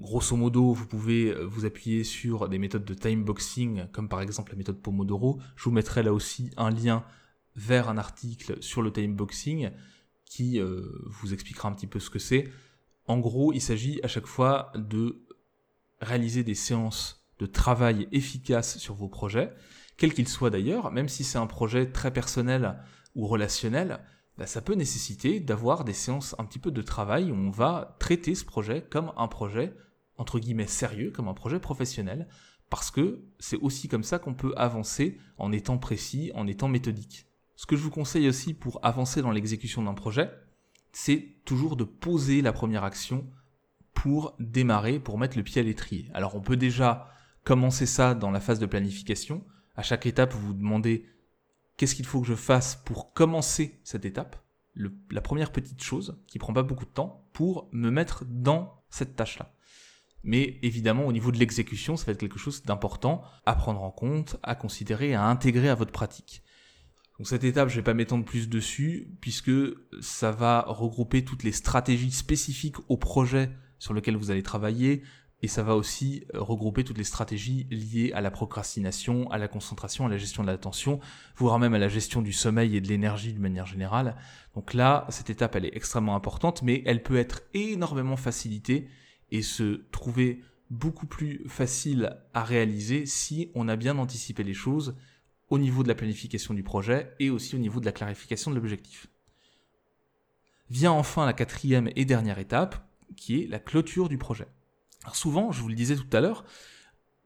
Grosso 0.00 0.36
modo, 0.36 0.72
vous 0.72 0.86
pouvez 0.86 1.32
vous 1.44 1.64
appuyer 1.64 2.02
sur 2.02 2.48
des 2.48 2.58
méthodes 2.58 2.84
de 2.84 2.94
time 2.94 3.24
boxing, 3.24 3.86
comme 3.92 4.08
par 4.08 4.20
exemple 4.20 4.52
la 4.52 4.58
méthode 4.58 4.80
Pomodoro. 4.80 5.40
Je 5.54 5.64
vous 5.64 5.70
mettrai 5.70 6.02
là 6.02 6.12
aussi 6.12 6.50
un 6.56 6.70
lien 6.70 7.04
vers 7.54 7.88
un 7.88 7.98
article 7.98 8.62
sur 8.62 8.82
le 8.82 8.92
time 8.92 9.14
boxing 9.14 9.70
qui 10.24 10.58
euh, 10.58 10.82
vous 11.06 11.34
expliquera 11.34 11.68
un 11.68 11.72
petit 11.72 11.86
peu 11.86 12.00
ce 12.00 12.10
que 12.10 12.18
c'est. 12.18 12.48
En 13.06 13.18
gros, 13.18 13.52
il 13.52 13.60
s'agit 13.60 14.00
à 14.02 14.08
chaque 14.08 14.26
fois 14.26 14.72
de 14.74 15.22
réaliser 16.00 16.42
des 16.42 16.54
séances 16.54 17.28
de 17.38 17.46
travail 17.46 18.08
efficaces 18.12 18.78
sur 18.78 18.94
vos 18.94 19.08
projets, 19.08 19.52
quels 19.96 20.14
qu'ils 20.14 20.28
soient 20.28 20.50
d'ailleurs, 20.50 20.90
même 20.90 21.08
si 21.08 21.24
c'est 21.24 21.38
un 21.38 21.46
projet 21.46 21.90
très 21.90 22.12
personnel 22.12 22.78
ou 23.14 23.26
relationnel, 23.26 24.00
bah, 24.42 24.48
ça 24.48 24.60
peut 24.60 24.74
nécessiter 24.74 25.38
d'avoir 25.38 25.84
des 25.84 25.92
séances 25.92 26.34
un 26.36 26.44
petit 26.44 26.58
peu 26.58 26.72
de 26.72 26.82
travail 26.82 27.30
où 27.30 27.34
on 27.36 27.52
va 27.52 27.94
traiter 28.00 28.34
ce 28.34 28.44
projet 28.44 28.84
comme 28.90 29.12
un 29.16 29.28
projet 29.28 29.72
entre 30.16 30.40
guillemets 30.40 30.66
sérieux, 30.66 31.12
comme 31.12 31.28
un 31.28 31.32
projet 31.32 31.60
professionnel, 31.60 32.26
parce 32.68 32.90
que 32.90 33.22
c'est 33.38 33.58
aussi 33.58 33.86
comme 33.86 34.02
ça 34.02 34.18
qu'on 34.18 34.34
peut 34.34 34.52
avancer 34.56 35.16
en 35.38 35.52
étant 35.52 35.78
précis, 35.78 36.32
en 36.34 36.48
étant 36.48 36.66
méthodique. 36.66 37.28
Ce 37.54 37.66
que 37.66 37.76
je 37.76 37.82
vous 37.84 37.92
conseille 37.92 38.26
aussi 38.26 38.52
pour 38.52 38.84
avancer 38.84 39.22
dans 39.22 39.30
l'exécution 39.30 39.84
d'un 39.84 39.94
projet, 39.94 40.28
c'est 40.90 41.36
toujours 41.44 41.76
de 41.76 41.84
poser 41.84 42.42
la 42.42 42.52
première 42.52 42.82
action 42.82 43.30
pour 43.94 44.34
démarrer, 44.40 44.98
pour 44.98 45.18
mettre 45.18 45.36
le 45.36 45.44
pied 45.44 45.60
à 45.60 45.64
l'étrier. 45.64 46.10
Alors 46.14 46.34
on 46.34 46.40
peut 46.40 46.56
déjà 46.56 47.12
commencer 47.44 47.86
ça 47.86 48.16
dans 48.16 48.32
la 48.32 48.40
phase 48.40 48.58
de 48.58 48.66
planification, 48.66 49.44
À 49.76 49.82
chaque 49.84 50.04
étape, 50.04 50.32
vous 50.32 50.48
vous 50.48 50.52
demandez 50.52 51.06
qu'est-ce 51.76 51.94
qu'il 51.94 52.06
faut 52.06 52.20
que 52.20 52.26
je 52.26 52.34
fasse 52.34 52.76
pour 52.84 53.12
commencer 53.12 53.80
cette 53.84 54.04
étape, 54.04 54.36
la 54.74 55.20
première 55.20 55.52
petite 55.52 55.82
chose 55.82 56.20
qui 56.26 56.38
prend 56.38 56.52
pas 56.52 56.62
beaucoup 56.62 56.84
de 56.84 56.90
temps 56.90 57.28
pour 57.32 57.68
me 57.72 57.90
mettre 57.90 58.24
dans 58.26 58.84
cette 58.90 59.16
tâche-là. 59.16 59.54
Mais 60.24 60.58
évidemment, 60.62 61.06
au 61.06 61.12
niveau 61.12 61.32
de 61.32 61.38
l'exécution, 61.38 61.96
ça 61.96 62.06
va 62.06 62.12
être 62.12 62.20
quelque 62.20 62.38
chose 62.38 62.62
d'important 62.62 63.22
à 63.44 63.54
prendre 63.54 63.82
en 63.82 63.90
compte, 63.90 64.36
à 64.42 64.54
considérer, 64.54 65.14
à 65.14 65.24
intégrer 65.24 65.68
à 65.68 65.74
votre 65.74 65.92
pratique. 65.92 66.42
Donc 67.18 67.28
cette 67.28 67.44
étape, 67.44 67.68
je 67.68 67.76
vais 67.76 67.82
pas 67.82 67.94
m'étendre 67.94 68.24
plus 68.24 68.48
dessus, 68.48 69.16
puisque 69.20 69.50
ça 70.00 70.30
va 70.30 70.64
regrouper 70.68 71.24
toutes 71.24 71.42
les 71.42 71.52
stratégies 71.52 72.12
spécifiques 72.12 72.76
au 72.88 72.96
projet 72.96 73.50
sur 73.78 73.94
lequel 73.94 74.16
vous 74.16 74.30
allez 74.30 74.42
travailler, 74.42 75.02
et 75.42 75.48
ça 75.48 75.62
va 75.62 75.76
aussi 75.76 76.24
euh, 76.34 76.40
regrouper 76.40 76.84
toutes 76.84 76.98
les 76.98 77.04
stratégies 77.04 77.66
liées 77.70 78.12
à 78.14 78.20
la 78.20 78.30
procrastination, 78.30 79.28
à 79.30 79.38
la 79.38 79.48
concentration, 79.48 80.06
à 80.06 80.08
la 80.08 80.16
gestion 80.16 80.42
de 80.42 80.48
l'attention, 80.48 81.00
voire 81.36 81.58
même 81.58 81.74
à 81.74 81.78
la 81.78 81.88
gestion 81.88 82.22
du 82.22 82.32
sommeil 82.32 82.76
et 82.76 82.80
de 82.80 82.88
l'énergie 82.88 83.32
de 83.32 83.40
manière 83.40 83.66
générale. 83.66 84.16
Donc 84.54 84.72
là, 84.72 85.06
cette 85.10 85.30
étape, 85.30 85.56
elle 85.56 85.64
est 85.64 85.76
extrêmement 85.76 86.14
importante, 86.14 86.62
mais 86.62 86.82
elle 86.86 87.02
peut 87.02 87.16
être 87.16 87.42
énormément 87.54 88.16
facilitée 88.16 88.88
et 89.32 89.42
se 89.42 89.82
trouver 89.90 90.42
beaucoup 90.70 91.06
plus 91.06 91.42
facile 91.48 92.16
à 92.32 92.44
réaliser 92.44 93.04
si 93.04 93.50
on 93.54 93.68
a 93.68 93.76
bien 93.76 93.98
anticipé 93.98 94.44
les 94.44 94.54
choses 94.54 94.96
au 95.50 95.58
niveau 95.58 95.82
de 95.82 95.88
la 95.88 95.94
planification 95.94 96.54
du 96.54 96.62
projet 96.62 97.14
et 97.18 97.28
aussi 97.28 97.56
au 97.56 97.58
niveau 97.58 97.80
de 97.80 97.84
la 97.84 97.92
clarification 97.92 98.50
de 98.50 98.56
l'objectif. 98.56 99.08
Vient 100.70 100.92
enfin 100.92 101.26
la 101.26 101.34
quatrième 101.34 101.90
et 101.96 102.06
dernière 102.06 102.38
étape, 102.38 102.88
qui 103.16 103.42
est 103.42 103.46
la 103.48 103.58
clôture 103.58 104.08
du 104.08 104.16
projet. 104.16 104.46
Souvent, 105.12 105.52
je 105.52 105.60
vous 105.60 105.68
le 105.68 105.74
disais 105.74 105.96
tout 105.96 106.16
à 106.16 106.20
l'heure, 106.20 106.44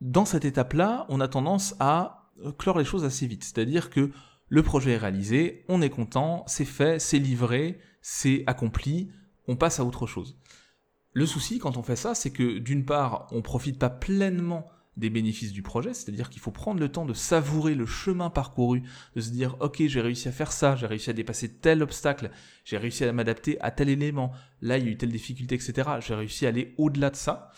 dans 0.00 0.24
cette 0.24 0.44
étape-là, 0.44 1.06
on 1.08 1.20
a 1.20 1.28
tendance 1.28 1.74
à 1.80 2.32
clore 2.58 2.78
les 2.78 2.84
choses 2.84 3.04
assez 3.04 3.26
vite. 3.26 3.44
C'est-à-dire 3.44 3.90
que 3.90 4.10
le 4.48 4.62
projet 4.62 4.92
est 4.92 4.98
réalisé, 4.98 5.64
on 5.68 5.82
est 5.82 5.90
content, 5.90 6.44
c'est 6.46 6.64
fait, 6.64 7.00
c'est 7.00 7.18
livré, 7.18 7.80
c'est 8.00 8.44
accompli, 8.46 9.10
on 9.48 9.56
passe 9.56 9.80
à 9.80 9.84
autre 9.84 10.06
chose. 10.06 10.38
Le 11.12 11.26
souci 11.26 11.58
quand 11.58 11.76
on 11.76 11.82
fait 11.82 11.96
ça, 11.96 12.14
c'est 12.14 12.30
que 12.30 12.58
d'une 12.58 12.84
part, 12.84 13.26
on 13.30 13.42
profite 13.42 13.78
pas 13.78 13.90
pleinement 13.90 14.68
des 14.96 15.10
bénéfices 15.10 15.52
du 15.52 15.62
projet, 15.62 15.92
c'est-à-dire 15.92 16.30
qu'il 16.30 16.40
faut 16.40 16.50
prendre 16.50 16.80
le 16.80 16.88
temps 16.88 17.04
de 17.04 17.12
savourer 17.12 17.74
le 17.74 17.86
chemin 17.86 18.30
parcouru, 18.30 18.82
de 19.14 19.20
se 19.20 19.30
dire 19.30 19.56
ok 19.60 19.82
j'ai 19.86 20.00
réussi 20.00 20.28
à 20.28 20.32
faire 20.32 20.52
ça, 20.52 20.76
j'ai 20.76 20.86
réussi 20.86 21.10
à 21.10 21.12
dépasser 21.12 21.52
tel 21.52 21.82
obstacle, 21.82 22.30
j'ai 22.64 22.78
réussi 22.78 23.04
à 23.04 23.12
m'adapter 23.12 23.60
à 23.60 23.70
tel 23.70 23.88
élément, 23.88 24.32
là 24.62 24.78
il 24.78 24.84
y 24.84 24.88
a 24.88 24.90
eu 24.92 24.96
telle 24.96 25.12
difficulté, 25.12 25.54
etc. 25.54 25.88
J'ai 26.00 26.14
réussi 26.14 26.46
à 26.46 26.48
aller 26.48 26.74
au-delà 26.78 27.10
de 27.10 27.16
ça 27.16 27.50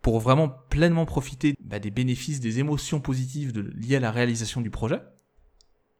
pour 0.00 0.20
vraiment 0.20 0.48
pleinement 0.48 1.04
profiter 1.04 1.54
bah, 1.60 1.78
des 1.78 1.90
bénéfices, 1.90 2.40
des 2.40 2.60
émotions 2.60 3.00
positives 3.00 3.52
liées 3.76 3.96
à 3.96 4.00
la 4.00 4.10
réalisation 4.10 4.60
du 4.60 4.70
projet. 4.70 5.00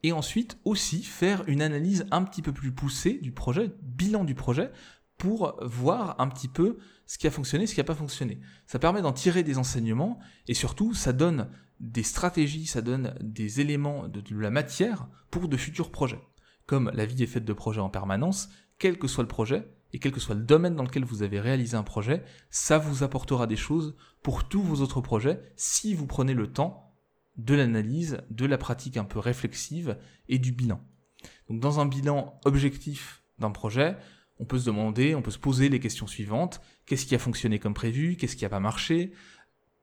Et 0.04 0.12
ensuite 0.12 0.58
aussi 0.64 1.02
faire 1.02 1.42
une 1.48 1.60
analyse 1.60 2.06
un 2.12 2.22
petit 2.22 2.40
peu 2.40 2.52
plus 2.52 2.70
poussée 2.70 3.14
du 3.14 3.32
projet, 3.32 3.72
bilan 3.82 4.22
du 4.22 4.34
projet, 4.34 4.70
pour 5.18 5.58
voir 5.62 6.14
un 6.20 6.28
petit 6.28 6.48
peu 6.48 6.78
ce 7.06 7.18
qui 7.18 7.26
a 7.26 7.30
fonctionné, 7.30 7.66
ce 7.66 7.74
qui 7.74 7.80
n'a 7.80 7.84
pas 7.84 7.94
fonctionné. 7.94 8.40
Ça 8.66 8.78
permet 8.78 9.02
d'en 9.02 9.12
tirer 9.12 9.42
des 9.42 9.58
enseignements 9.58 10.18
et 10.46 10.54
surtout 10.54 10.94
ça 10.94 11.12
donne 11.12 11.50
des 11.80 12.02
stratégies, 12.02 12.66
ça 12.66 12.82
donne 12.82 13.14
des 13.20 13.60
éléments 13.60 14.08
de, 14.08 14.22
la 14.34 14.50
matière 14.50 15.08
pour 15.30 15.48
de 15.48 15.56
futurs 15.56 15.90
projets. 15.90 16.20
Comme 16.66 16.90
la 16.94 17.06
vie 17.06 17.22
est 17.22 17.26
faite 17.26 17.44
de 17.44 17.52
projets 17.52 17.80
en 17.80 17.88
permanence, 17.88 18.48
quel 18.78 18.98
que 18.98 19.08
soit 19.08 19.24
le 19.24 19.28
projet 19.28 19.68
et 19.92 19.98
quel 19.98 20.12
que 20.12 20.20
soit 20.20 20.34
le 20.34 20.42
domaine 20.42 20.76
dans 20.76 20.82
lequel 20.82 21.04
vous 21.04 21.22
avez 21.22 21.40
réalisé 21.40 21.76
un 21.76 21.82
projet, 21.82 22.22
ça 22.50 22.78
vous 22.78 23.02
apportera 23.02 23.46
des 23.46 23.56
choses 23.56 23.96
pour 24.22 24.48
tous 24.48 24.62
vos 24.62 24.82
autres 24.82 25.00
projets 25.00 25.40
si 25.56 25.94
vous 25.94 26.06
prenez 26.06 26.34
le 26.34 26.52
temps 26.52 26.94
de 27.36 27.54
l'analyse, 27.54 28.20
de 28.30 28.46
la 28.46 28.58
pratique 28.58 28.96
un 28.96 29.04
peu 29.04 29.18
réflexive 29.18 29.96
et 30.28 30.38
du 30.38 30.52
bilan. 30.52 30.80
Donc 31.48 31.60
dans 31.60 31.80
un 31.80 31.86
bilan 31.86 32.38
objectif 32.44 33.22
d'un 33.38 33.50
projet, 33.50 33.96
on 34.40 34.44
peut 34.44 34.58
se 34.58 34.66
demander, 34.66 35.14
on 35.14 35.22
peut 35.22 35.30
se 35.30 35.38
poser 35.38 35.68
les 35.68 35.80
questions 35.80 36.06
suivantes. 36.06 36.60
Qu'est-ce 36.86 37.06
qui 37.06 37.14
a 37.14 37.18
fonctionné 37.18 37.58
comme 37.58 37.74
prévu? 37.74 38.16
Qu'est-ce 38.16 38.36
qui 38.36 38.44
n'a 38.44 38.48
pas 38.48 38.60
marché? 38.60 39.12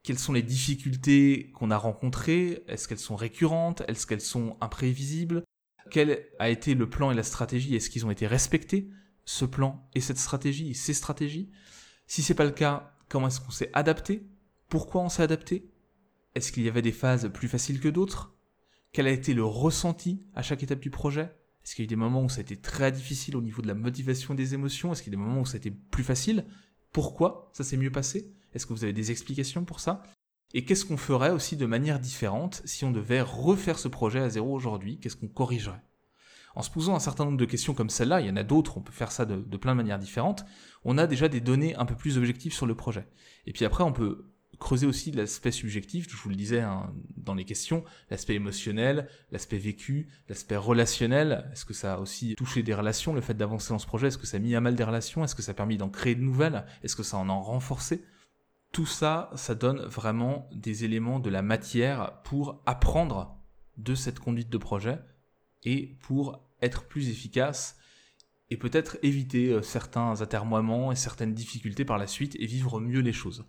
Quelles 0.02 0.18
sont 0.18 0.32
les 0.32 0.42
difficultés 0.42 1.50
qu'on 1.54 1.70
a 1.70 1.76
rencontrées? 1.76 2.62
Est-ce 2.68 2.88
qu'elles 2.88 2.98
sont 2.98 3.16
récurrentes? 3.16 3.82
Est-ce 3.88 4.06
qu'elles 4.06 4.20
sont 4.20 4.56
imprévisibles? 4.60 5.42
Quel 5.90 6.26
a 6.38 6.48
été 6.48 6.74
le 6.74 6.88
plan 6.88 7.10
et 7.10 7.14
la 7.14 7.22
stratégie? 7.22 7.74
Est-ce 7.74 7.90
qu'ils 7.90 8.06
ont 8.06 8.10
été 8.10 8.26
respectés 8.26 8.88
Ce 9.24 9.44
plan 9.44 9.88
et 9.94 10.00
cette 10.00 10.18
stratégie 10.18 10.70
et 10.70 10.74
ces 10.74 10.94
stratégies? 10.94 11.50
Si 12.06 12.22
c'est 12.22 12.34
pas 12.34 12.44
le 12.44 12.52
cas, 12.52 12.94
comment 13.08 13.28
est-ce 13.28 13.40
qu'on 13.40 13.50
s'est 13.50 13.70
adapté? 13.72 14.26
Pourquoi 14.68 15.02
on 15.02 15.08
s'est 15.08 15.22
adapté? 15.22 15.70
Est-ce 16.34 16.52
qu'il 16.52 16.62
y 16.62 16.68
avait 16.68 16.82
des 16.82 16.92
phases 16.92 17.30
plus 17.32 17.48
faciles 17.48 17.80
que 17.80 17.88
d'autres? 17.88 18.34
Quel 18.92 19.06
a 19.06 19.10
été 19.10 19.34
le 19.34 19.44
ressenti 19.44 20.24
à 20.34 20.42
chaque 20.42 20.62
étape 20.62 20.80
du 20.80 20.90
projet? 20.90 21.30
Est-ce 21.66 21.74
qu'il 21.74 21.82
y 21.82 21.86
a 21.86 21.86
eu 21.86 21.88
des 21.88 21.96
moments 21.96 22.22
où 22.22 22.28
ça 22.28 22.38
a 22.38 22.42
été 22.42 22.56
très 22.56 22.92
difficile 22.92 23.36
au 23.36 23.42
niveau 23.42 23.60
de 23.60 23.66
la 23.66 23.74
motivation 23.74 24.34
des 24.34 24.54
émotions? 24.54 24.92
Est-ce 24.92 25.02
qu'il 25.02 25.12
y 25.12 25.16
a 25.16 25.18
des 25.18 25.24
moments 25.24 25.40
où 25.40 25.46
ça 25.46 25.54
a 25.54 25.56
été 25.56 25.72
plus 25.72 26.04
facile? 26.04 26.44
Pourquoi 26.92 27.50
ça 27.52 27.64
s'est 27.64 27.76
mieux 27.76 27.90
passé? 27.90 28.32
Est-ce 28.54 28.66
que 28.66 28.72
vous 28.72 28.84
avez 28.84 28.92
des 28.92 29.10
explications 29.10 29.64
pour 29.64 29.80
ça? 29.80 30.04
Et 30.54 30.64
qu'est-ce 30.64 30.84
qu'on 30.84 30.96
ferait 30.96 31.32
aussi 31.32 31.56
de 31.56 31.66
manière 31.66 31.98
différente 31.98 32.62
si 32.66 32.84
on 32.84 32.92
devait 32.92 33.20
refaire 33.20 33.80
ce 33.80 33.88
projet 33.88 34.20
à 34.20 34.28
zéro 34.28 34.54
aujourd'hui? 34.54 35.00
Qu'est-ce 35.00 35.16
qu'on 35.16 35.26
corrigerait? 35.26 35.82
En 36.54 36.62
se 36.62 36.70
posant 36.70 36.94
un 36.94 37.00
certain 37.00 37.24
nombre 37.24 37.36
de 37.36 37.44
questions 37.44 37.74
comme 37.74 37.90
celle-là, 37.90 38.20
il 38.20 38.28
y 38.28 38.30
en 38.30 38.36
a 38.36 38.44
d'autres, 38.44 38.78
on 38.78 38.80
peut 38.80 38.92
faire 38.92 39.10
ça 39.10 39.24
de, 39.24 39.34
de 39.34 39.56
plein 39.56 39.72
de 39.72 39.78
manières 39.78 39.98
différentes, 39.98 40.44
on 40.84 40.98
a 40.98 41.08
déjà 41.08 41.26
des 41.28 41.40
données 41.40 41.74
un 41.74 41.84
peu 41.84 41.96
plus 41.96 42.16
objectives 42.16 42.54
sur 42.54 42.66
le 42.66 42.76
projet. 42.76 43.08
Et 43.44 43.52
puis 43.52 43.64
après, 43.64 43.82
on 43.82 43.92
peut 43.92 44.30
creuser 44.58 44.86
aussi 44.86 45.10
l'aspect 45.10 45.50
subjectif, 45.50 46.08
je 46.10 46.16
vous 46.16 46.28
le 46.28 46.36
disais 46.36 46.60
hein, 46.60 46.92
dans 47.16 47.34
les 47.34 47.44
questions, 47.44 47.84
l'aspect 48.10 48.34
émotionnel, 48.34 49.08
l'aspect 49.30 49.58
vécu, 49.58 50.08
l'aspect 50.28 50.56
relationnel. 50.56 51.48
Est-ce 51.52 51.64
que 51.64 51.74
ça 51.74 51.94
a 51.94 51.98
aussi 51.98 52.34
touché 52.36 52.62
des 52.62 52.74
relations, 52.74 53.14
le 53.14 53.20
fait 53.20 53.34
d'avancer 53.34 53.70
dans 53.70 53.78
ce 53.78 53.86
projet? 53.86 54.08
Est-ce 54.08 54.18
que 54.18 54.26
ça 54.26 54.36
a 54.36 54.40
mis 54.40 54.54
à 54.54 54.60
mal 54.60 54.74
des 54.74 54.84
relations? 54.84 55.24
Est-ce 55.24 55.34
que 55.34 55.42
ça 55.42 55.52
a 55.52 55.54
permis 55.54 55.76
d'en 55.76 55.88
créer 55.88 56.14
de 56.14 56.22
nouvelles? 56.22 56.64
Est-ce 56.82 56.96
que 56.96 57.02
ça 57.02 57.16
en 57.18 57.28
a 57.28 57.32
renforcé? 57.32 58.04
Tout 58.72 58.86
ça, 58.86 59.30
ça 59.36 59.54
donne 59.54 59.82
vraiment 59.82 60.48
des 60.52 60.84
éléments 60.84 61.20
de 61.20 61.30
la 61.30 61.42
matière 61.42 62.20
pour 62.24 62.62
apprendre 62.66 63.38
de 63.76 63.94
cette 63.94 64.18
conduite 64.18 64.50
de 64.50 64.58
projet 64.58 64.98
et 65.64 65.96
pour 66.00 66.42
être 66.62 66.84
plus 66.84 67.08
efficace 67.08 67.78
et 68.50 68.56
peut-être 68.56 68.98
éviter 69.02 69.50
euh, 69.50 69.62
certains 69.62 70.20
atermoiements 70.20 70.92
et 70.92 70.96
certaines 70.96 71.34
difficultés 71.34 71.84
par 71.84 71.98
la 71.98 72.06
suite 72.06 72.36
et 72.38 72.46
vivre 72.46 72.80
mieux 72.80 73.00
les 73.00 73.12
choses. 73.12 73.44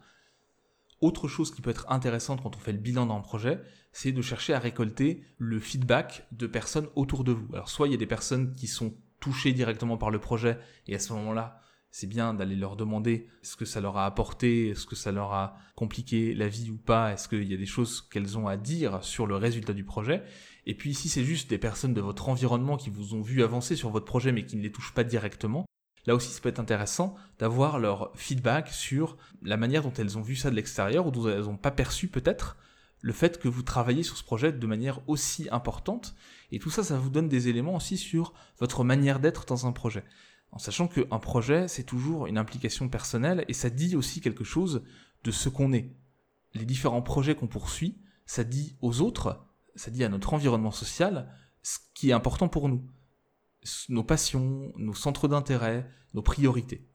Autre 0.99 1.27
chose 1.27 1.53
qui 1.53 1.62
peut 1.62 1.69
être 1.69 1.86
intéressante 1.89 2.41
quand 2.41 2.55
on 2.55 2.60
fait 2.60 2.71
le 2.71 2.79
bilan 2.79 3.05
d'un 3.05 3.19
projet, 3.19 3.62
c'est 3.91 4.12
de 4.12 4.21
chercher 4.21 4.53
à 4.53 4.60
récolter 4.60 5.23
le 5.38 5.60
feedback 5.60 6.27
de 6.31 6.47
personnes 6.47 6.88
autour 6.95 7.23
de 7.23 7.31
vous. 7.31 7.47
Alors 7.53 7.69
soit 7.69 7.88
il 7.88 7.91
y 7.91 7.95
a 7.95 7.97
des 7.97 8.07
personnes 8.07 8.53
qui 8.53 8.67
sont 8.67 8.95
touchées 9.19 9.53
directement 9.53 9.97
par 9.97 10.10
le 10.10 10.19
projet 10.19 10.57
et 10.88 10.95
à 10.95 10.99
ce 10.99 11.13
moment-là, 11.13 11.62
c'est 11.91 12.07
bien 12.07 12.33
d'aller 12.33 12.55
leur 12.55 12.75
demander 12.75 13.27
ce 13.41 13.55
que 13.55 13.65
ça 13.65 13.79
leur 13.79 13.97
a 13.97 14.05
apporté, 14.05 14.69
est-ce 14.69 14.86
que 14.86 14.95
ça 14.95 15.12
leur 15.12 15.33
a 15.33 15.57
compliqué 15.75 16.33
la 16.33 16.47
vie 16.47 16.69
ou 16.69 16.77
pas, 16.77 17.13
est-ce 17.13 17.27
qu'il 17.27 17.49
y 17.49 17.53
a 17.53 17.57
des 17.57 17.65
choses 17.65 18.01
qu'elles 18.01 18.38
ont 18.38 18.47
à 18.47 18.57
dire 18.57 19.03
sur 19.03 19.25
le 19.25 19.36
résultat 19.36 19.73
du 19.73 19.83
projet. 19.83 20.23
Et 20.65 20.75
puis 20.75 20.93
si 20.93 21.10
c'est 21.10 21.23
juste 21.23 21.49
des 21.49 21.57
personnes 21.57 21.93
de 21.93 22.01
votre 22.01 22.29
environnement 22.29 22.77
qui 22.77 22.89
vous 22.89 23.13
ont 23.13 23.21
vu 23.21 23.43
avancer 23.43 23.75
sur 23.75 23.89
votre 23.89 24.05
projet 24.05 24.31
mais 24.31 24.45
qui 24.45 24.57
ne 24.57 24.63
les 24.63 24.71
touchent 24.71 24.93
pas 24.93 25.03
directement, 25.03 25.65
Là 26.08 26.15
aussi, 26.15 26.32
ça 26.32 26.39
peut 26.39 26.50
être 26.50 26.60
intéressant 26.60 27.15
d'avoir 27.38 27.80
leur 27.80 28.12
feedback 28.15 28.70
sur 28.70 29.17
la 29.43 29.58
manière 29.58 29.84
dont 29.84 29.93
elles 29.93 30.17
ont 30.17 30.22
vu 30.22 30.38
ça 30.38 30.50
de 30.50 30.56
l'extérieur 30.56 31.06
ou 31.06 31.12
dont 31.12 31.28
elles 31.28 31.41
n'ont 31.41 31.58
pas 31.58 31.70
perçu 31.70 32.08
peut-être 32.08 32.56
le 33.02 33.12
fait 33.13 33.39
que 33.39 33.50
vous 33.50 33.62
travaillez 33.62 34.04
sur 34.04 34.17
ce 34.17 34.24
projet 34.24 34.54
de 34.54 34.67
manière 34.67 35.02
aussi 35.08 35.50
importante. 35.52 36.15
Et 36.52 36.60
tout 36.60 36.70
ça, 36.70 36.84
ça 36.84 36.98
vous 36.98 37.10
donne 37.10 37.28
des 37.28 37.50
éléments 37.50 37.76
aussi 37.76 37.98
sur 37.98 38.34
votre 38.58 38.86
manière 38.86 39.20
d'être 39.20 39.46
dans 39.46 39.67
un 39.67 39.74
projet. 39.74 40.06
En 40.52 40.60
sachant 40.60 40.88
qu'un 40.88 41.20
projet, 41.20 41.67
c'est 41.67 41.84
toujours 41.84 42.26
une 42.26 42.38
implication 42.38 42.88
personnelle 42.88 43.43
et 43.50 43.54
ça 43.54 43.70
dit 43.70 43.98
aussi 43.98 44.22
quelque 44.22 44.46
chose 44.46 44.84
de 45.26 45.32
ce 45.32 45.50
qu'on 45.50 45.74
est. 45.74 45.93
Les 46.54 46.65
différents 46.65 47.02
projets 47.02 47.36
qu'on 47.36 47.48
poursuit, 47.48 48.02
ça 48.26 48.46
dit 48.46 48.78
aux 48.82 49.02
autres, 49.02 49.46
ça 49.76 49.91
dit 49.91 50.06
à 50.06 50.10
notre 50.10 50.34
environnement 50.34 50.72
social 50.72 51.30
ce 51.62 51.80
qui 51.93 52.12
est 52.12 52.13
important 52.13 52.48
pour 52.48 52.70
nous 52.70 52.89
nos 53.89 54.03
passions, 54.03 54.71
nos 54.77 54.93
centres 54.93 55.27
d'intérêt, 55.27 55.89
nos 56.13 56.21
priorités. 56.21 56.88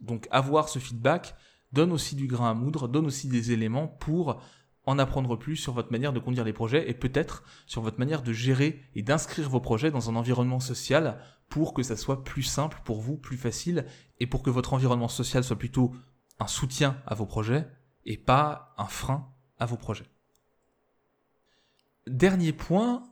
Donc 0.00 0.28
avoir 0.30 0.68
ce 0.68 0.78
feedback 0.78 1.34
donne 1.72 1.92
aussi 1.92 2.14
du 2.14 2.26
grain 2.26 2.50
à 2.50 2.54
moudre, 2.54 2.88
donne 2.88 3.06
aussi 3.06 3.28
des 3.28 3.52
éléments 3.52 3.88
pour 3.88 4.40
en 4.86 4.98
apprendre 4.98 5.36
plus 5.36 5.56
sur 5.56 5.72
votre 5.72 5.92
manière 5.92 6.12
de 6.12 6.20
conduire 6.20 6.44
les 6.44 6.52
projets 6.52 6.88
et 6.90 6.94
peut-être 6.94 7.42
sur 7.66 7.80
votre 7.80 7.98
manière 7.98 8.22
de 8.22 8.32
gérer 8.32 8.82
et 8.94 9.02
d'inscrire 9.02 9.48
vos 9.48 9.60
projets 9.60 9.90
dans 9.90 10.10
un 10.10 10.16
environnement 10.16 10.60
social 10.60 11.18
pour 11.48 11.74
que 11.74 11.82
ça 11.82 11.96
soit 11.96 12.24
plus 12.24 12.42
simple 12.42 12.80
pour 12.84 13.00
vous, 13.00 13.16
plus 13.16 13.36
facile 13.36 13.86
et 14.20 14.26
pour 14.26 14.42
que 14.42 14.50
votre 14.50 14.74
environnement 14.74 15.08
social 15.08 15.42
soit 15.42 15.58
plutôt 15.58 15.94
un 16.38 16.46
soutien 16.46 17.00
à 17.06 17.14
vos 17.14 17.26
projets 17.26 17.66
et 18.04 18.18
pas 18.18 18.74
un 18.76 18.86
frein 18.86 19.32
à 19.58 19.66
vos 19.66 19.76
projets. 19.76 20.06
Dernier 22.06 22.52
point, 22.52 23.08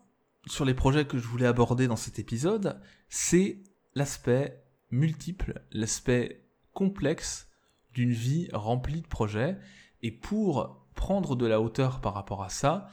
sur 0.47 0.65
les 0.65 0.75
projets 0.75 1.07
que 1.07 1.19
je 1.19 1.27
voulais 1.27 1.47
aborder 1.47 1.87
dans 1.87 1.97
cet 1.97 2.19
épisode, 2.19 2.81
c'est 3.09 3.63
l'aspect 3.95 4.63
multiple, 4.91 5.63
l'aspect 5.71 6.45
complexe 6.73 7.49
d'une 7.93 8.13
vie 8.13 8.49
remplie 8.53 9.03
de 9.03 9.07
projets. 9.07 9.59
Et 10.03 10.11
pour 10.11 10.87
prendre 10.95 11.37
de 11.37 11.47
la 11.47 11.61
hauteur 11.61 12.01
par 12.01 12.15
rapport 12.15 12.43
à 12.43 12.49
ça, 12.49 12.89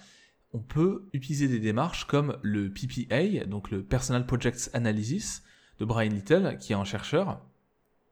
on 0.54 0.60
peut 0.60 1.10
utiliser 1.14 1.48
des 1.48 1.60
démarches 1.60 2.06
comme 2.06 2.38
le 2.42 2.72
PPA, 2.72 3.46
donc 3.46 3.72
le 3.72 3.84
Personal 3.84 4.26
Projects 4.26 4.70
Analysis 4.74 5.44
de 5.80 5.86
Brian 5.86 6.10
Little, 6.10 6.58
qui 6.60 6.74
est 6.74 6.76
un 6.76 6.84
chercheur. 6.84 7.42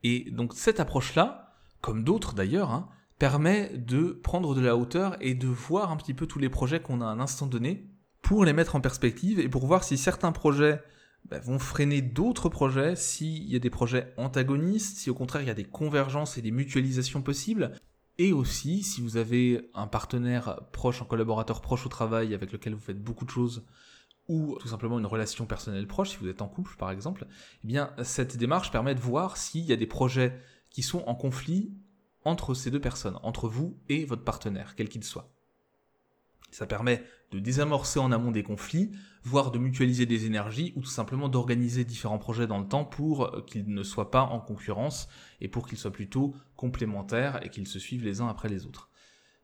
Et 0.03 0.31
donc 0.31 0.53
cette 0.53 0.79
approche-là, 0.79 1.55
comme 1.81 2.03
d'autres 2.03 2.33
d'ailleurs, 2.33 2.71
hein, 2.71 2.89
permet 3.19 3.75
de 3.77 4.19
prendre 4.23 4.53
de 4.55 4.61
la 4.61 4.77
hauteur 4.77 5.17
et 5.19 5.33
de 5.33 5.47
voir 5.47 5.91
un 5.91 5.97
petit 5.97 6.13
peu 6.13 6.27
tous 6.27 6.39
les 6.39 6.49
projets 6.49 6.79
qu'on 6.79 7.01
a 7.01 7.05
à 7.05 7.09
un 7.09 7.19
instant 7.19 7.47
donné 7.47 7.87
pour 8.27 8.43
les 8.43 8.51
mettre 8.51 8.75
en 8.75 8.81
perspective 8.81 9.39
et 9.39 9.47
pour 9.47 9.65
voir 9.65 9.85
si 9.85 9.97
certains 9.97 10.33
projets 10.33 10.83
bah, 11.29 11.39
vont 11.39 11.59
freiner 11.59 12.01
d'autres 12.01 12.49
projets, 12.49 12.97
s'il 12.97 13.49
y 13.49 13.55
a 13.55 13.59
des 13.59 13.69
projets 13.69 14.13
antagonistes, 14.17 14.97
si 14.97 15.09
au 15.09 15.13
contraire 15.13 15.43
il 15.43 15.47
y 15.47 15.51
a 15.51 15.53
des 15.53 15.63
convergences 15.63 16.37
et 16.37 16.41
des 16.41 16.51
mutualisations 16.51 17.21
possibles, 17.21 17.71
et 18.17 18.33
aussi 18.33 18.83
si 18.83 18.99
vous 18.99 19.15
avez 19.15 19.69
un 19.73 19.87
partenaire 19.87 20.59
proche, 20.73 21.01
un 21.01 21.05
collaborateur 21.05 21.61
proche 21.61 21.85
au 21.85 21.89
travail 21.89 22.33
avec 22.33 22.51
lequel 22.51 22.73
vous 22.73 22.81
faites 22.81 23.01
beaucoup 23.01 23.23
de 23.23 23.29
choses, 23.29 23.65
ou 24.27 24.57
tout 24.59 24.67
simplement 24.67 24.99
une 24.99 25.05
relation 25.05 25.45
personnelle 25.45 25.87
proche, 25.87 26.09
si 26.09 26.17
vous 26.17 26.27
êtes 26.27 26.41
en 26.41 26.49
couple 26.49 26.75
par 26.75 26.91
exemple, 26.91 27.27
eh 27.63 27.67
bien 27.67 27.93
cette 28.03 28.35
démarche 28.35 28.71
permet 28.71 28.93
de 28.93 28.99
voir 28.99 29.37
s'il 29.37 29.63
y 29.63 29.71
a 29.71 29.77
des 29.77 29.87
projets 29.87 30.37
qui 30.69 30.83
sont 30.83 31.01
en 31.07 31.15
conflit 31.15 31.71
entre 32.25 32.53
ces 32.53 32.71
deux 32.71 32.81
personnes, 32.81 33.19
entre 33.23 33.47
vous 33.47 33.79
et 33.87 34.03
votre 34.03 34.25
partenaire, 34.25 34.75
quel 34.75 34.89
qu'il 34.89 35.05
soit. 35.05 35.36
Ça 36.51 36.65
permet 36.65 37.03
de 37.31 37.39
désamorcer 37.39 37.99
en 37.99 38.11
amont 38.11 38.31
des 38.31 38.43
conflits, 38.43 38.91
voire 39.23 39.51
de 39.51 39.59
mutualiser 39.59 40.05
des 40.05 40.25
énergies, 40.25 40.73
ou 40.75 40.81
tout 40.81 40.89
simplement 40.89 41.27
d'organiser 41.27 41.83
différents 41.83 42.19
projets 42.19 42.47
dans 42.47 42.59
le 42.59 42.67
temps 42.67 42.85
pour 42.85 43.45
qu'ils 43.45 43.73
ne 43.73 43.83
soient 43.83 44.11
pas 44.11 44.21
en 44.21 44.39
concurrence 44.39 45.07
et 45.41 45.49
pour 45.49 45.67
qu'ils 45.67 45.77
soient 45.77 45.91
plutôt 45.91 46.33
complémentaires 46.55 47.45
et 47.45 47.49
qu'ils 47.49 47.67
se 47.67 47.79
suivent 47.79 48.05
les 48.05 48.21
uns 48.21 48.27
après 48.27 48.49
les 48.49 48.65
autres. 48.65 48.89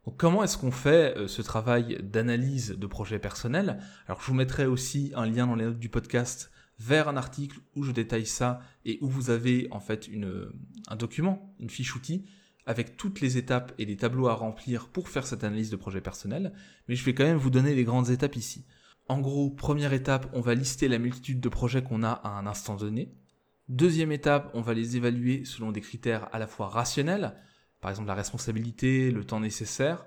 Donc 0.06 0.18
comment 0.18 0.44
est-ce 0.44 0.58
qu'on 0.58 0.72
fait 0.72 1.18
euh, 1.18 1.28
ce 1.28 1.42
travail 1.42 2.00
d'analyse 2.04 2.72
de 2.72 2.88
projets 2.88 3.20
personnels? 3.20 3.80
Alors 4.08 4.22
je 4.22 4.28
vous 4.28 4.34
mettrai 4.34 4.66
aussi 4.66 5.14
un 5.16 5.26
lien 5.26 5.48
dans 5.48 5.56
les 5.56 5.66
notes 5.66 5.80
du 5.80 5.90
podcast 5.90 6.52
vers 6.80 7.08
un 7.08 7.16
article 7.16 7.60
où 7.76 7.84
je 7.84 7.92
détaille 7.92 8.26
ça 8.26 8.60
et 8.84 8.98
où 9.02 9.08
vous 9.08 9.30
avez 9.30 9.68
en 9.72 9.80
fait 9.80 10.08
une, 10.08 10.52
un 10.88 10.96
document, 10.96 11.56
une 11.60 11.70
fiche 11.70 11.96
outil 11.96 12.26
avec 12.66 12.98
toutes 12.98 13.22
les 13.22 13.38
étapes 13.38 13.74
et 13.78 13.86
les 13.86 13.98
tableaux 13.98 14.28
à 14.28 14.36
remplir 14.36 14.88
pour 14.88 15.10
faire 15.10 15.28
cette 15.28 15.44
analyse 15.44 15.70
de 15.70 15.76
projet 15.76 16.02
personnel, 16.02 16.54
mais 16.88 16.96
je 16.96 17.04
vais 17.04 17.14
quand 17.14 17.26
même 17.26 17.38
vous 17.38 17.50
donner 17.50 17.76
les 17.76 17.84
grandes 17.84 18.10
étapes 18.10 18.36
ici. 18.36 18.66
En 19.10 19.20
gros, 19.20 19.50
première 19.50 19.94
étape, 19.94 20.30
on 20.34 20.42
va 20.42 20.56
lister 20.56 20.88
la 20.88 20.98
multitude 20.98 21.42
de 21.42 21.50
projets 21.50 21.84
qu'on 21.84 22.04
a 22.04 22.12
à 22.12 22.30
un 22.30 22.48
instant 22.48 22.76
donné. 22.76 23.14
Deuxième 23.68 24.12
étape, 24.12 24.50
on 24.54 24.62
va 24.62 24.74
les 24.74 24.96
évaluer 24.96 25.44
selon 25.46 25.72
des 25.72 25.82
critères 25.82 26.34
à 26.34 26.40
la 26.40 26.48
fois 26.48 26.70
rationnels, 26.70 27.36
par 27.82 27.92
exemple 27.92 28.08
la 28.08 28.16
responsabilité, 28.16 29.12
le 29.12 29.26
temps 29.26 29.42
nécessaire, 29.42 30.06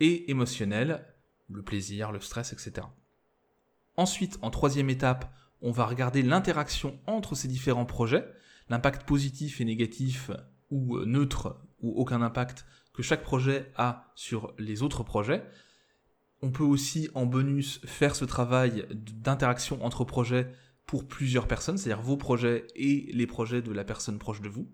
et 0.00 0.30
émotionnels, 0.30 1.06
le 1.50 1.62
plaisir, 1.62 2.12
le 2.12 2.20
stress, 2.20 2.52
etc. 2.54 2.86
Ensuite, 3.96 4.38
en 4.40 4.50
troisième 4.50 4.88
étape, 4.88 5.30
on 5.60 5.72
va 5.72 5.84
regarder 5.84 6.22
l'interaction 6.22 6.98
entre 7.06 7.34
ces 7.34 7.48
différents 7.48 7.84
projets, 7.84 8.26
l'impact 8.70 9.06
positif 9.06 9.60
et 9.60 9.64
négatif 9.66 10.30
ou 10.70 10.98
neutre 11.04 11.60
ou 11.82 11.92
aucun 11.92 12.22
impact 12.22 12.66
que 12.92 13.02
chaque 13.02 13.22
projet 13.22 13.72
a 13.76 14.12
sur 14.14 14.52
les 14.58 14.82
autres 14.82 15.02
projets. 15.02 15.44
On 16.42 16.50
peut 16.50 16.64
aussi 16.64 17.08
en 17.14 17.26
bonus 17.26 17.80
faire 17.84 18.16
ce 18.16 18.24
travail 18.24 18.86
d'interaction 18.90 19.84
entre 19.84 20.04
projets 20.04 20.50
pour 20.86 21.06
plusieurs 21.06 21.46
personnes, 21.46 21.78
c'est-à-dire 21.78 22.02
vos 22.02 22.16
projets 22.16 22.66
et 22.74 23.10
les 23.12 23.26
projets 23.26 23.62
de 23.62 23.72
la 23.72 23.84
personne 23.84 24.18
proche 24.18 24.40
de 24.40 24.48
vous. 24.48 24.68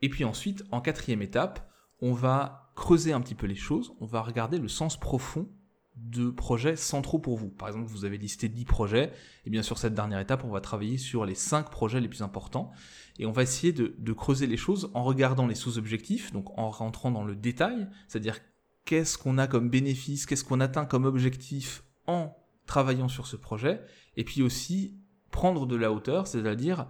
Et 0.00 0.08
puis 0.08 0.24
ensuite, 0.24 0.64
en 0.70 0.80
quatrième 0.80 1.22
étape, 1.22 1.70
on 2.00 2.12
va 2.12 2.72
creuser 2.74 3.12
un 3.12 3.20
petit 3.20 3.34
peu 3.34 3.46
les 3.46 3.54
choses, 3.54 3.92
on 4.00 4.06
va 4.06 4.22
regarder 4.22 4.58
le 4.58 4.68
sens 4.68 4.98
profond 4.98 5.48
de 5.96 6.30
projets 6.30 6.76
centraux 6.76 7.18
pour 7.18 7.36
vous. 7.36 7.48
Par 7.48 7.68
exemple, 7.68 7.86
vous 7.86 8.04
avez 8.04 8.16
listé 8.16 8.48
10 8.48 8.64
projets, 8.64 9.12
et 9.44 9.50
bien 9.50 9.62
sur 9.62 9.78
cette 9.78 9.94
dernière 9.94 10.20
étape, 10.20 10.44
on 10.44 10.50
va 10.50 10.60
travailler 10.60 10.96
sur 10.98 11.26
les 11.26 11.34
5 11.34 11.70
projets 11.70 12.00
les 12.00 12.08
plus 12.08 12.22
importants, 12.22 12.72
et 13.18 13.26
on 13.26 13.32
va 13.32 13.42
essayer 13.42 13.72
de, 13.72 14.12
creuser 14.12 14.46
les 14.46 14.56
choses 14.56 14.90
en 14.94 15.04
regardant 15.04 15.46
les 15.46 15.54
sous-objectifs, 15.54 16.32
donc 16.32 16.58
en 16.58 16.70
rentrant 16.70 17.10
dans 17.10 17.24
le 17.24 17.36
détail, 17.36 17.88
c'est-à-dire 18.08 18.38
qu'est-ce 18.84 19.18
qu'on 19.18 19.38
a 19.38 19.46
comme 19.46 19.68
bénéfice, 19.68 20.26
qu'est-ce 20.26 20.44
qu'on 20.44 20.60
atteint 20.60 20.86
comme 20.86 21.04
objectif 21.04 21.84
en 22.06 22.36
travaillant 22.66 23.08
sur 23.08 23.26
ce 23.26 23.36
projet, 23.36 23.82
et 24.16 24.24
puis 24.24 24.42
aussi 24.42 24.98
prendre 25.30 25.66
de 25.66 25.76
la 25.76 25.92
hauteur, 25.92 26.26
c'est-à-dire 26.26 26.86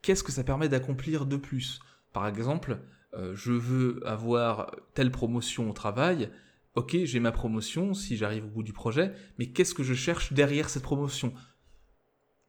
qu'est-ce 0.00 0.22
que 0.22 0.32
ça 0.32 0.44
permet 0.44 0.68
d'accomplir 0.68 1.26
de 1.26 1.36
plus. 1.36 1.80
Par 2.12 2.26
exemple, 2.26 2.78
euh, 3.14 3.34
je 3.34 3.52
veux 3.52 4.06
avoir 4.06 4.70
telle 4.94 5.10
promotion 5.10 5.70
au 5.70 5.72
travail, 5.72 6.30
ok, 6.76 6.98
j'ai 7.04 7.20
ma 7.20 7.32
promotion 7.32 7.94
si 7.94 8.16
j'arrive 8.16 8.44
au 8.44 8.48
bout 8.48 8.62
du 8.62 8.72
projet, 8.72 9.12
mais 9.38 9.46
qu'est-ce 9.46 9.74
que 9.74 9.82
je 9.82 9.94
cherche 9.94 10.32
derrière 10.32 10.68
cette 10.68 10.82
promotion? 10.82 11.32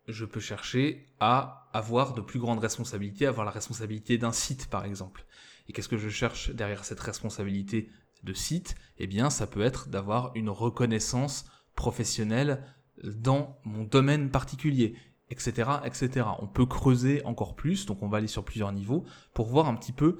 Je 0.07 0.25
peux 0.25 0.39
chercher 0.39 1.05
à 1.19 1.69
avoir 1.73 2.13
de 2.13 2.21
plus 2.21 2.39
grandes 2.39 2.59
responsabilités, 2.59 3.25
avoir 3.25 3.45
la 3.45 3.51
responsabilité 3.51 4.17
d'un 4.17 4.31
site 4.31 4.67
par 4.69 4.85
exemple. 4.85 5.25
Et 5.67 5.73
qu'est-ce 5.73 5.89
que 5.89 5.97
je 5.97 6.09
cherche 6.09 6.51
derrière 6.51 6.85
cette 6.85 6.99
responsabilité 6.99 7.89
de 8.23 8.33
site? 8.33 8.75
Eh 8.97 9.07
bien, 9.07 9.29
ça 9.29 9.47
peut 9.47 9.61
être 9.61 9.89
d'avoir 9.89 10.31
une 10.35 10.49
reconnaissance 10.49 11.45
professionnelle 11.75 12.63
dans 13.03 13.59
mon 13.63 13.83
domaine 13.83 14.29
particulier, 14.29 14.95
etc., 15.29 15.69
etc. 15.85 16.27
On 16.39 16.47
peut 16.47 16.65
creuser 16.65 17.23
encore 17.25 17.55
plus, 17.55 17.85
donc 17.85 18.01
on 18.01 18.09
va 18.09 18.17
aller 18.17 18.27
sur 18.27 18.43
plusieurs 18.43 18.71
niveaux 18.71 19.05
pour 19.33 19.47
voir 19.47 19.67
un 19.67 19.75
petit 19.75 19.93
peu 19.93 20.17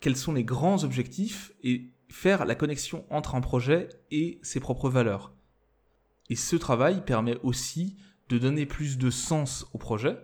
quels 0.00 0.16
sont 0.16 0.32
les 0.32 0.44
grands 0.44 0.84
objectifs 0.84 1.52
et 1.62 1.93
faire 2.14 2.44
la 2.44 2.54
connexion 2.54 3.04
entre 3.10 3.34
un 3.34 3.40
projet 3.40 3.88
et 4.12 4.38
ses 4.42 4.60
propres 4.60 4.88
valeurs. 4.88 5.34
Et 6.30 6.36
ce 6.36 6.54
travail 6.54 7.04
permet 7.04 7.36
aussi 7.42 7.96
de 8.28 8.38
donner 8.38 8.66
plus 8.66 8.98
de 8.98 9.10
sens 9.10 9.66
au 9.74 9.78
projet 9.78 10.16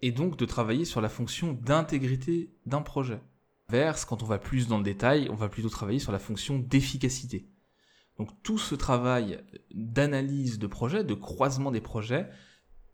et 0.00 0.12
donc 0.12 0.38
de 0.38 0.46
travailler 0.46 0.84
sur 0.84 1.00
la 1.00 1.08
fonction 1.08 1.52
d'intégrité 1.52 2.54
d'un 2.66 2.82
projet. 2.82 3.20
Verse, 3.68 4.04
quand 4.04 4.22
on 4.22 4.26
va 4.26 4.38
plus 4.38 4.68
dans 4.68 4.78
le 4.78 4.84
détail, 4.84 5.28
on 5.28 5.34
va 5.34 5.48
plutôt 5.48 5.68
travailler 5.68 5.98
sur 5.98 6.12
la 6.12 6.20
fonction 6.20 6.60
d'efficacité. 6.60 7.48
Donc 8.16 8.30
tout 8.44 8.58
ce 8.58 8.76
travail 8.76 9.40
d'analyse 9.74 10.60
de 10.60 10.68
projet, 10.68 11.02
de 11.02 11.14
croisement 11.14 11.72
des 11.72 11.80
projets, 11.80 12.30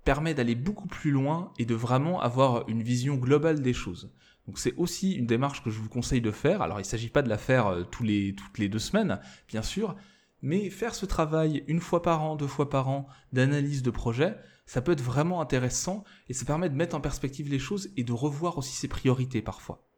permet 0.02 0.32
d'aller 0.32 0.54
beaucoup 0.54 0.88
plus 0.88 1.10
loin 1.10 1.52
et 1.58 1.66
de 1.66 1.74
vraiment 1.74 2.22
avoir 2.22 2.66
une 2.70 2.82
vision 2.82 3.16
globale 3.16 3.60
des 3.60 3.74
choses. 3.74 4.14
Donc 4.46 4.58
c'est 4.58 4.74
aussi 4.76 5.12
une 5.12 5.26
démarche 5.26 5.62
que 5.62 5.70
je 5.70 5.80
vous 5.80 5.88
conseille 5.88 6.20
de 6.20 6.30
faire. 6.30 6.62
Alors 6.62 6.78
il 6.78 6.82
ne 6.82 6.86
s'agit 6.86 7.08
pas 7.08 7.22
de 7.22 7.28
la 7.28 7.38
faire 7.38 7.66
euh, 7.68 7.84
toutes 7.84 8.06
les 8.06 8.68
deux 8.68 8.78
semaines, 8.78 9.20
bien 9.48 9.62
sûr, 9.62 9.96
mais 10.44 10.68
faire 10.68 10.94
ce 10.94 11.06
travail 11.06 11.64
une 11.68 11.80
fois 11.80 12.02
par 12.02 12.22
an, 12.22 12.36
deux 12.36 12.46
fois 12.46 12.68
par 12.68 12.88
an 12.88 13.08
d'analyse 13.32 13.82
de 13.82 13.90
projet, 13.90 14.36
ça 14.66 14.82
peut 14.82 14.92
être 14.92 15.00
vraiment 15.00 15.40
intéressant 15.40 16.04
et 16.28 16.34
ça 16.34 16.44
permet 16.44 16.68
de 16.68 16.74
mettre 16.74 16.94
en 16.94 17.00
perspective 17.00 17.48
les 17.48 17.58
choses 17.58 17.90
et 17.96 18.04
de 18.04 18.12
revoir 18.12 18.58
aussi 18.58 18.76
ses 18.76 18.88
priorités 18.88 19.40
parfois. 19.40 19.88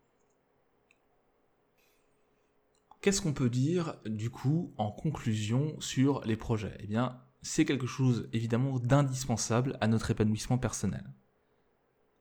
Qu'est-ce 3.01 3.21
qu'on 3.21 3.33
peut 3.33 3.51
dire 3.51 3.97
du 4.07 4.31
coup 4.31 4.73
en 4.79 4.93
conclusion 4.93 5.75
sur 5.81 6.25
les 6.25 6.37
projets? 6.37 6.77
Eh 6.79 6.87
bien, 6.87 7.21
c'est 7.43 7.65
quelque 7.65 7.87
chose 7.89 8.29
évidemment 8.33 8.79
d'indispensable 8.79 9.77
à 9.81 9.89
notre 9.89 10.13
épanouissement 10.13 10.59
personnel 10.59 11.05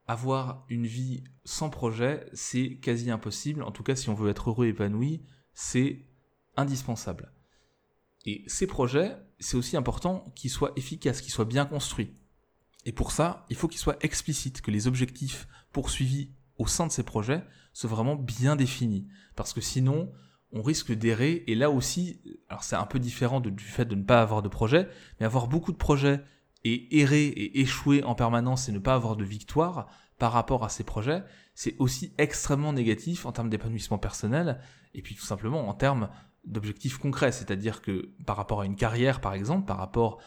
avoir 0.08 0.65
une 0.70 0.86
vie 0.86 1.24
sans 1.44 1.70
projet, 1.70 2.28
c'est 2.34 2.76
quasi 2.78 3.10
impossible. 3.10 3.63
En 3.63 3.72
tout 3.72 3.84
cas, 3.84 3.96
si 3.96 4.10
on 4.10 4.13
veut 4.13 4.30
être 4.30 4.50
heureux 4.50 4.68
et 4.68 4.70
épanoui, 4.70 5.24
c'est 5.54 6.06
indispensable. 6.58 7.32
Et 8.26 8.44
ces 8.48 8.68
projets, 8.68 9.15
c'est 9.39 9.58
aussi 9.58 9.78
important 9.78 10.32
qu'ils 10.36 10.50
soient 10.50 10.74
efficaces, 10.76 11.22
qu'ils 11.22 11.34
soient 11.34 11.46
bien 11.46 11.65
construits. 11.65 12.15
Et 12.86 12.91
pour 12.91 13.12
ça, 13.12 13.46
il 13.50 13.56
faut 13.56 13.68
qu'ils 13.68 13.80
soient 13.80 13.98
explicites, 14.02 14.62
que 14.62 14.72
les 14.72 14.88
objectifs 14.88 15.48
poursuivis 15.72 16.32
au 16.58 16.68
sein 16.68 16.88
de 16.88 16.91
ces 16.91 17.04
projets 17.04 17.44
soient 17.74 17.89
vraiment 17.89 18.15
bien 18.15 18.56
définis. 18.56 19.08
Parce 19.36 19.54
que 19.54 19.62
sinon, 19.62 20.12
on 20.52 20.62
risque 20.62 20.91
d'errer. 20.91 21.44
Et 21.48 21.56
là 21.56 21.70
aussi, 21.70 22.22
alors 22.48 22.63
c'est 22.63 22.76
un 22.76 22.86
peu 22.86 23.00
différent 23.00 23.41
du 23.41 23.63
fait 23.63 23.86
de 23.86 23.96
ne 23.96 24.04
pas 24.04 24.22
avoir 24.22 24.41
de 24.41 24.50
projet, 24.50 24.88
mais 25.20 25.26
avoir 25.26 25.48
beaucoup 25.48 25.72
de 25.72 25.78
projets 25.78 26.24
et 26.65 26.99
errer 26.99 27.28
et 27.28 27.62
échouer 27.62 28.04
en 28.04 28.15
permanence 28.15 28.67
et 28.67 28.71
ne 28.71 28.80
pas 28.80 28.95
avoir 28.95 29.15
de 29.15 29.23
victoire 29.23 29.88
par 30.17 30.32
rapport 30.32 30.65
à 30.65 30.69
ces 30.69 30.84
projets, 30.84 31.23
c'est 31.54 31.75
aussi 31.78 32.13
extrêmement 32.17 32.73
négatif 32.73 33.25
en 33.25 33.32
termes 33.32 33.49
d'épanouissement 33.49 33.99
personnel 33.99 34.60
et 34.95 35.01
puis 35.01 35.15
tout 35.15 35.25
simplement 35.25 35.69
en 35.69 35.73
termes 35.73 36.10
d'objectifs 36.43 36.97
concrets, 36.97 37.32
c'est-à-dire 37.32 37.82
que 37.82 38.13
par 38.25 38.36
rapport 38.36 38.62
à 38.62 38.65
une 38.65 38.75
carrière 38.75 39.21
par 39.21 39.34
exemple, 39.34 39.65
par 39.65 39.78
rapport 39.78 40.19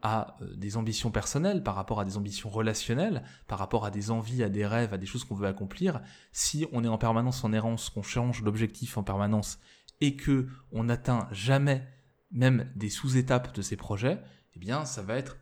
à 0.00 0.36
euh, 0.40 0.56
des 0.56 0.78
ambitions 0.78 1.10
personnelles, 1.10 1.62
par 1.62 1.74
rapport 1.74 2.00
à 2.00 2.04
des 2.06 2.16
ambitions 2.16 2.48
relationnelles, 2.48 3.22
par 3.46 3.58
rapport 3.58 3.84
à 3.84 3.90
des 3.90 4.10
envies, 4.10 4.42
à 4.42 4.48
des 4.48 4.66
rêves, 4.66 4.94
à 4.94 4.98
des 4.98 5.06
choses 5.06 5.24
qu'on 5.24 5.34
veut 5.34 5.46
accomplir, 5.46 6.00
si 6.32 6.66
on 6.72 6.84
est 6.84 6.88
en 6.88 6.98
permanence 6.98 7.44
en 7.44 7.52
errance, 7.52 7.90
qu'on 7.90 8.02
change 8.02 8.42
d'objectif 8.42 8.96
en 8.96 9.02
permanence 9.02 9.58
et 10.00 10.16
que 10.16 10.48
on 10.72 10.84
n'atteint 10.84 11.28
jamais 11.32 11.86
même 12.30 12.70
des 12.76 12.88
sous-étapes 12.88 13.54
de 13.54 13.62
ces 13.62 13.76
projets, 13.76 14.22
eh 14.54 14.58
bien 14.58 14.86
ça 14.86 15.02
va 15.02 15.16
être 15.16 15.36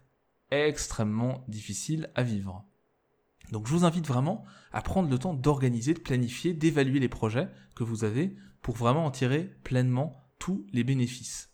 extrêmement 0.50 1.44
difficile 1.48 2.10
à 2.14 2.22
vivre. 2.22 2.64
Donc 3.52 3.66
je 3.66 3.72
vous 3.72 3.84
invite 3.84 4.06
vraiment 4.06 4.44
à 4.72 4.82
prendre 4.82 5.10
le 5.10 5.18
temps 5.18 5.34
d'organiser, 5.34 5.94
de 5.94 6.00
planifier, 6.00 6.54
d'évaluer 6.54 7.00
les 7.00 7.08
projets 7.08 7.48
que 7.74 7.84
vous 7.84 8.04
avez 8.04 8.36
pour 8.62 8.76
vraiment 8.76 9.06
en 9.06 9.10
tirer 9.10 9.44
pleinement 9.64 10.30
tous 10.38 10.66
les 10.72 10.84
bénéfices. 10.84 11.50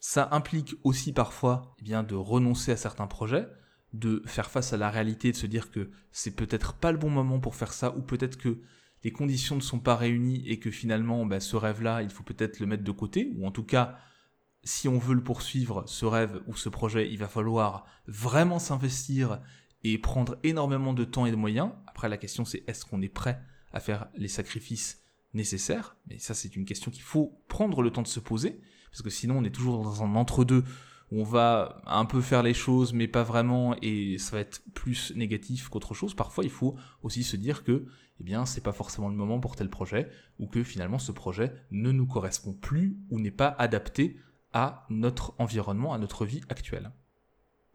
Ça 0.00 0.28
implique 0.30 0.76
aussi 0.84 1.12
parfois 1.12 1.74
eh 1.80 1.82
bien, 1.82 2.02
de 2.02 2.14
renoncer 2.14 2.72
à 2.72 2.76
certains 2.76 3.08
projets, 3.08 3.48
de 3.92 4.22
faire 4.26 4.50
face 4.50 4.72
à 4.72 4.76
la 4.76 4.90
réalité, 4.90 5.32
de 5.32 5.36
se 5.36 5.46
dire 5.46 5.70
que 5.70 5.90
c'est 6.12 6.36
peut-être 6.36 6.74
pas 6.74 6.92
le 6.92 6.98
bon 6.98 7.10
moment 7.10 7.40
pour 7.40 7.56
faire 7.56 7.72
ça, 7.72 7.96
ou 7.96 8.02
peut-être 8.02 8.36
que 8.36 8.60
les 9.04 9.10
conditions 9.12 9.56
ne 9.56 9.60
sont 9.60 9.80
pas 9.80 9.96
réunies 9.96 10.46
et 10.48 10.58
que 10.58 10.70
finalement 10.70 11.24
bah, 11.26 11.40
ce 11.40 11.56
rêve-là, 11.56 12.02
il 12.02 12.10
faut 12.10 12.22
peut-être 12.22 12.60
le 12.60 12.66
mettre 12.66 12.84
de 12.84 12.92
côté, 12.92 13.32
ou 13.36 13.46
en 13.46 13.50
tout 13.50 13.64
cas, 13.64 13.98
si 14.68 14.86
on 14.86 14.98
veut 14.98 15.14
le 15.14 15.22
poursuivre, 15.22 15.84
ce 15.86 16.04
rêve 16.04 16.42
ou 16.46 16.54
ce 16.54 16.68
projet, 16.68 17.10
il 17.10 17.18
va 17.18 17.26
falloir 17.26 17.86
vraiment 18.06 18.58
s'investir 18.58 19.40
et 19.82 19.96
prendre 19.96 20.36
énormément 20.42 20.92
de 20.92 21.04
temps 21.04 21.24
et 21.24 21.30
de 21.30 21.36
moyens. 21.36 21.70
Après, 21.86 22.08
la 22.08 22.18
question 22.18 22.44
c'est 22.44 22.64
est-ce 22.66 22.84
qu'on 22.84 23.00
est 23.00 23.08
prêt 23.08 23.40
à 23.72 23.80
faire 23.80 24.08
les 24.14 24.28
sacrifices 24.28 25.02
nécessaires? 25.32 25.96
Mais 26.06 26.18
ça, 26.18 26.34
c'est 26.34 26.54
une 26.54 26.66
question 26.66 26.90
qu'il 26.90 27.02
faut 27.02 27.40
prendre 27.48 27.80
le 27.80 27.90
temps 27.90 28.02
de 28.02 28.08
se 28.08 28.20
poser, 28.20 28.60
parce 28.90 29.00
que 29.00 29.08
sinon, 29.08 29.38
on 29.38 29.44
est 29.44 29.54
toujours 29.54 29.82
dans 29.82 30.02
un 30.02 30.14
entre-deux 30.14 30.64
où 31.10 31.20
on 31.22 31.24
va 31.24 31.80
un 31.86 32.04
peu 32.04 32.20
faire 32.20 32.42
les 32.42 32.52
choses, 32.52 32.92
mais 32.92 33.08
pas 33.08 33.22
vraiment, 33.22 33.74
et 33.80 34.18
ça 34.18 34.36
va 34.36 34.40
être 34.40 34.60
plus 34.74 35.14
négatif 35.16 35.70
qu'autre 35.70 35.94
chose. 35.94 36.12
Parfois, 36.12 36.44
il 36.44 36.50
faut 36.50 36.76
aussi 37.02 37.24
se 37.24 37.36
dire 37.36 37.64
que, 37.64 37.86
eh 38.20 38.22
bien, 38.22 38.44
c'est 38.44 38.60
pas 38.60 38.72
forcément 38.72 39.08
le 39.08 39.16
moment 39.16 39.40
pour 39.40 39.56
tel 39.56 39.70
projet, 39.70 40.10
ou 40.38 40.46
que 40.46 40.62
finalement, 40.62 40.98
ce 40.98 41.12
projet 41.12 41.54
ne 41.70 41.90
nous 41.90 42.06
correspond 42.06 42.52
plus 42.52 42.98
ou 43.08 43.18
n'est 43.18 43.30
pas 43.30 43.56
adapté 43.58 44.18
à 44.52 44.86
notre 44.88 45.34
environnement, 45.38 45.92
à 45.92 45.98
notre 45.98 46.24
vie 46.24 46.42
actuelle. 46.48 46.92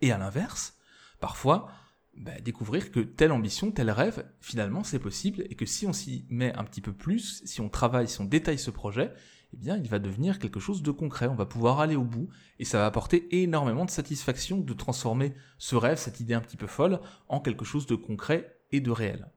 Et 0.01 0.11
à 0.11 0.17
l'inverse, 0.17 0.77
parfois, 1.19 1.69
bah, 2.15 2.39
découvrir 2.41 2.91
que 2.91 2.99
telle 2.99 3.31
ambition, 3.31 3.71
tel 3.71 3.89
rêve, 3.89 4.25
finalement, 4.39 4.83
c'est 4.83 4.99
possible, 4.99 5.45
et 5.49 5.55
que 5.55 5.65
si 5.65 5.87
on 5.87 5.93
s'y 5.93 6.25
met 6.29 6.53
un 6.55 6.63
petit 6.63 6.81
peu 6.81 6.93
plus, 6.93 7.41
si 7.45 7.61
on 7.61 7.69
travaille, 7.69 8.07
si 8.07 8.21
on 8.21 8.25
détaille 8.25 8.59
ce 8.59 8.71
projet, 8.71 9.13
eh 9.53 9.57
bien, 9.57 9.77
il 9.77 9.87
va 9.87 9.99
devenir 9.99 10.39
quelque 10.39 10.59
chose 10.59 10.81
de 10.81 10.91
concret. 10.91 11.27
On 11.27 11.35
va 11.35 11.45
pouvoir 11.45 11.79
aller 11.79 11.95
au 11.95 12.03
bout 12.03 12.29
et 12.59 12.65
ça 12.65 12.79
va 12.79 12.85
apporter 12.85 13.41
énormément 13.43 13.85
de 13.85 13.91
satisfaction 13.91 14.59
de 14.59 14.73
transformer 14.73 15.35
ce 15.57 15.75
rêve, 15.75 15.97
cette 15.97 16.19
idée 16.19 16.33
un 16.33 16.41
petit 16.41 16.57
peu 16.57 16.67
folle, 16.67 16.99
en 17.29 17.39
quelque 17.39 17.65
chose 17.65 17.85
de 17.85 17.95
concret 17.95 18.57
et 18.71 18.81
de 18.81 18.91
réel. 18.91 19.27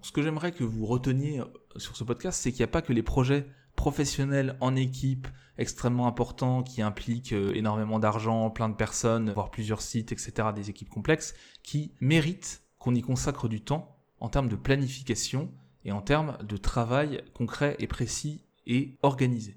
ce 0.00 0.12
que 0.12 0.22
j'aimerais 0.22 0.52
que 0.52 0.64
vous 0.64 0.86
reteniez 0.86 1.42
sur 1.76 1.96
ce 1.96 2.04
podcast, 2.04 2.40
c'est 2.40 2.52
qu'il 2.52 2.60
n'y 2.60 2.64
a 2.64 2.68
pas 2.68 2.82
que 2.82 2.94
les 2.94 3.02
projets 3.02 3.46
professionnels 3.76 4.56
en 4.60 4.76
équipe 4.76 5.28
extrêmement 5.58 6.06
importants 6.06 6.62
qui 6.62 6.82
impliquent 6.82 7.32
euh, 7.32 7.52
énormément 7.54 7.98
d'argent, 7.98 8.50
plein 8.50 8.68
de 8.68 8.74
personnes, 8.74 9.32
voire 9.32 9.50
plusieurs 9.50 9.82
sites, 9.82 10.12
etc., 10.12 10.48
des 10.54 10.70
équipes 10.70 10.88
complexes, 10.88 11.34
qui 11.62 11.92
méritent 12.00 12.62
qu'on 12.78 12.94
y 12.94 13.02
consacre 13.02 13.48
du 13.48 13.60
temps 13.60 13.96
en 14.20 14.28
termes 14.28 14.48
de 14.48 14.56
planification 14.56 15.52
et 15.84 15.92
en 15.92 16.00
termes 16.00 16.38
de 16.42 16.56
travail 16.56 17.22
concret 17.34 17.76
et 17.78 17.86
précis 17.86 18.44
et 18.66 18.98
organisé. 19.02 19.56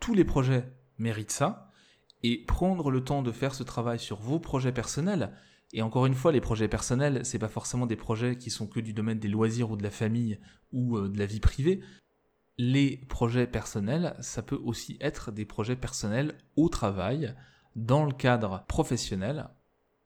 Tous 0.00 0.14
les 0.14 0.24
projets 0.24 0.70
méritent 0.98 1.30
ça, 1.30 1.70
et 2.24 2.44
prendre 2.44 2.90
le 2.90 3.02
temps 3.02 3.22
de 3.22 3.32
faire 3.32 3.54
ce 3.54 3.64
travail 3.64 3.98
sur 3.98 4.20
vos 4.20 4.38
projets 4.38 4.72
personnels, 4.72 5.32
et 5.72 5.82
encore 5.82 6.06
une 6.06 6.14
fois, 6.14 6.32
les 6.32 6.40
projets 6.40 6.68
personnels, 6.68 7.24
c'est 7.24 7.38
pas 7.38 7.48
forcément 7.48 7.86
des 7.86 7.96
projets 7.96 8.36
qui 8.36 8.50
sont 8.50 8.66
que 8.66 8.80
du 8.80 8.92
domaine 8.92 9.18
des 9.18 9.28
loisirs 9.28 9.70
ou 9.70 9.76
de 9.76 9.82
la 9.82 9.90
famille 9.90 10.38
ou 10.72 10.98
euh, 10.98 11.08
de 11.08 11.18
la 11.18 11.26
vie 11.26 11.40
privée. 11.40 11.80
Les 12.58 12.98
projets 13.08 13.46
personnels, 13.46 14.14
ça 14.20 14.42
peut 14.42 14.60
aussi 14.62 14.98
être 15.00 15.32
des 15.32 15.44
projets 15.44 15.76
personnels 15.76 16.36
au 16.56 16.68
travail, 16.68 17.34
dans 17.76 18.04
le 18.04 18.12
cadre 18.12 18.64
professionnel. 18.68 19.48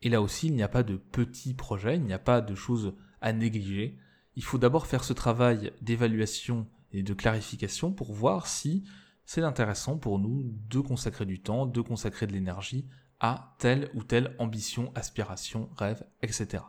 Et 0.03 0.09
là 0.09 0.23
aussi, 0.23 0.47
il 0.47 0.55
n'y 0.55 0.63
a 0.63 0.69
pas 0.69 0.83
de 0.83 0.97
petits 0.97 1.55
projets, 1.55 1.97
il 1.97 2.05
n'y 2.05 2.13
a 2.13 2.19
pas 2.19 2.41
de 2.41 2.55
choses 2.55 2.95
à 3.21 3.33
négliger. 3.33 3.99
Il 4.37 4.45
faut 4.45 4.59
d'abord 4.59 4.87
faire 4.87 5.05
ce 5.05 5.13
travail 5.13 5.73
d'évaluation 5.81 6.69
et 6.93 7.03
de 7.03 7.15
clarification 7.15 7.93
pour 7.93 8.13
voir 8.13 8.47
si 8.47 8.85
c'est 9.25 9.43
intéressant 9.43 9.99
pour 9.99 10.19
nous 10.19 10.43
de 10.69 10.81
consacrer 10.81 11.27
du 11.27 11.41
temps, 11.41 11.67
de 11.67 11.81
consacrer 11.81 12.27
de 12.27 12.33
l'énergie 12.33 12.87
à 13.19 13.57
telle 13.59 13.91
ou 13.95 14.05
telle 14.05 14.37
ambition, 14.39 14.93
aspiration, 14.95 15.71
rêve, 15.77 16.05
etc. 16.23 16.63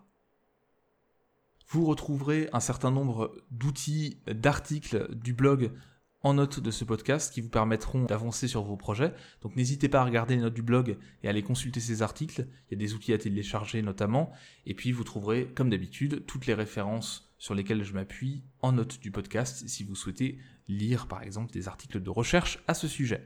Vous 1.70 1.86
retrouverez 1.86 2.48
un 2.54 2.62
certain 2.62 2.92
nombre 2.92 3.36
d'outils, 3.52 4.22
d'articles 4.26 5.14
du 5.14 5.34
blog 5.34 5.72
en 6.22 6.36
note 6.36 6.62
de 6.62 6.72
ce 6.72 6.86
podcast 6.86 7.34
qui 7.34 7.42
vous 7.42 7.50
permettront 7.50 8.06
d'avancer 8.06 8.48
sur 8.48 8.64
vos 8.64 8.78
projets. 8.78 9.14
Donc 9.42 9.58
n'hésitez 9.58 9.90
pas 9.90 10.00
à 10.00 10.06
regarder 10.06 10.36
les 10.36 10.42
notes 10.42 10.54
du 10.54 10.62
blog 10.62 10.98
et 11.24 11.28
à 11.28 11.32
aller 11.32 11.44
consulter 11.44 11.82
ces 11.82 12.02
articles. 12.02 12.48
Il 12.70 12.74
y 12.74 12.76
a 12.76 12.86
des 12.86 12.94
outils 12.94 13.12
à 13.12 13.18
télécharger 13.18 13.82
notamment. 13.82 14.32
Et 14.66 14.76
puis 14.76 14.94
vous 14.94 15.04
trouverez, 15.04 15.52
comme 15.56 15.70
d'habitude, 15.70 16.26
toutes 16.26 16.46
les 16.46 16.54
références 16.54 17.34
sur 17.38 17.54
lesquels 17.54 17.84
je 17.84 17.94
m'appuie 17.94 18.46
en 18.62 18.72
note 18.72 19.00
du 19.00 19.12
podcast 19.12 19.68
si 19.68 19.84
vous 19.84 19.96
souhaitez 19.96 20.40
lire 20.70 21.08
par 21.08 21.22
exemple 21.22 21.52
des 21.52 21.68
articles 21.68 22.02
de 22.02 22.10
recherche 22.10 22.60
à 22.68 22.76
ce 22.76 22.88
sujet. 22.88 23.26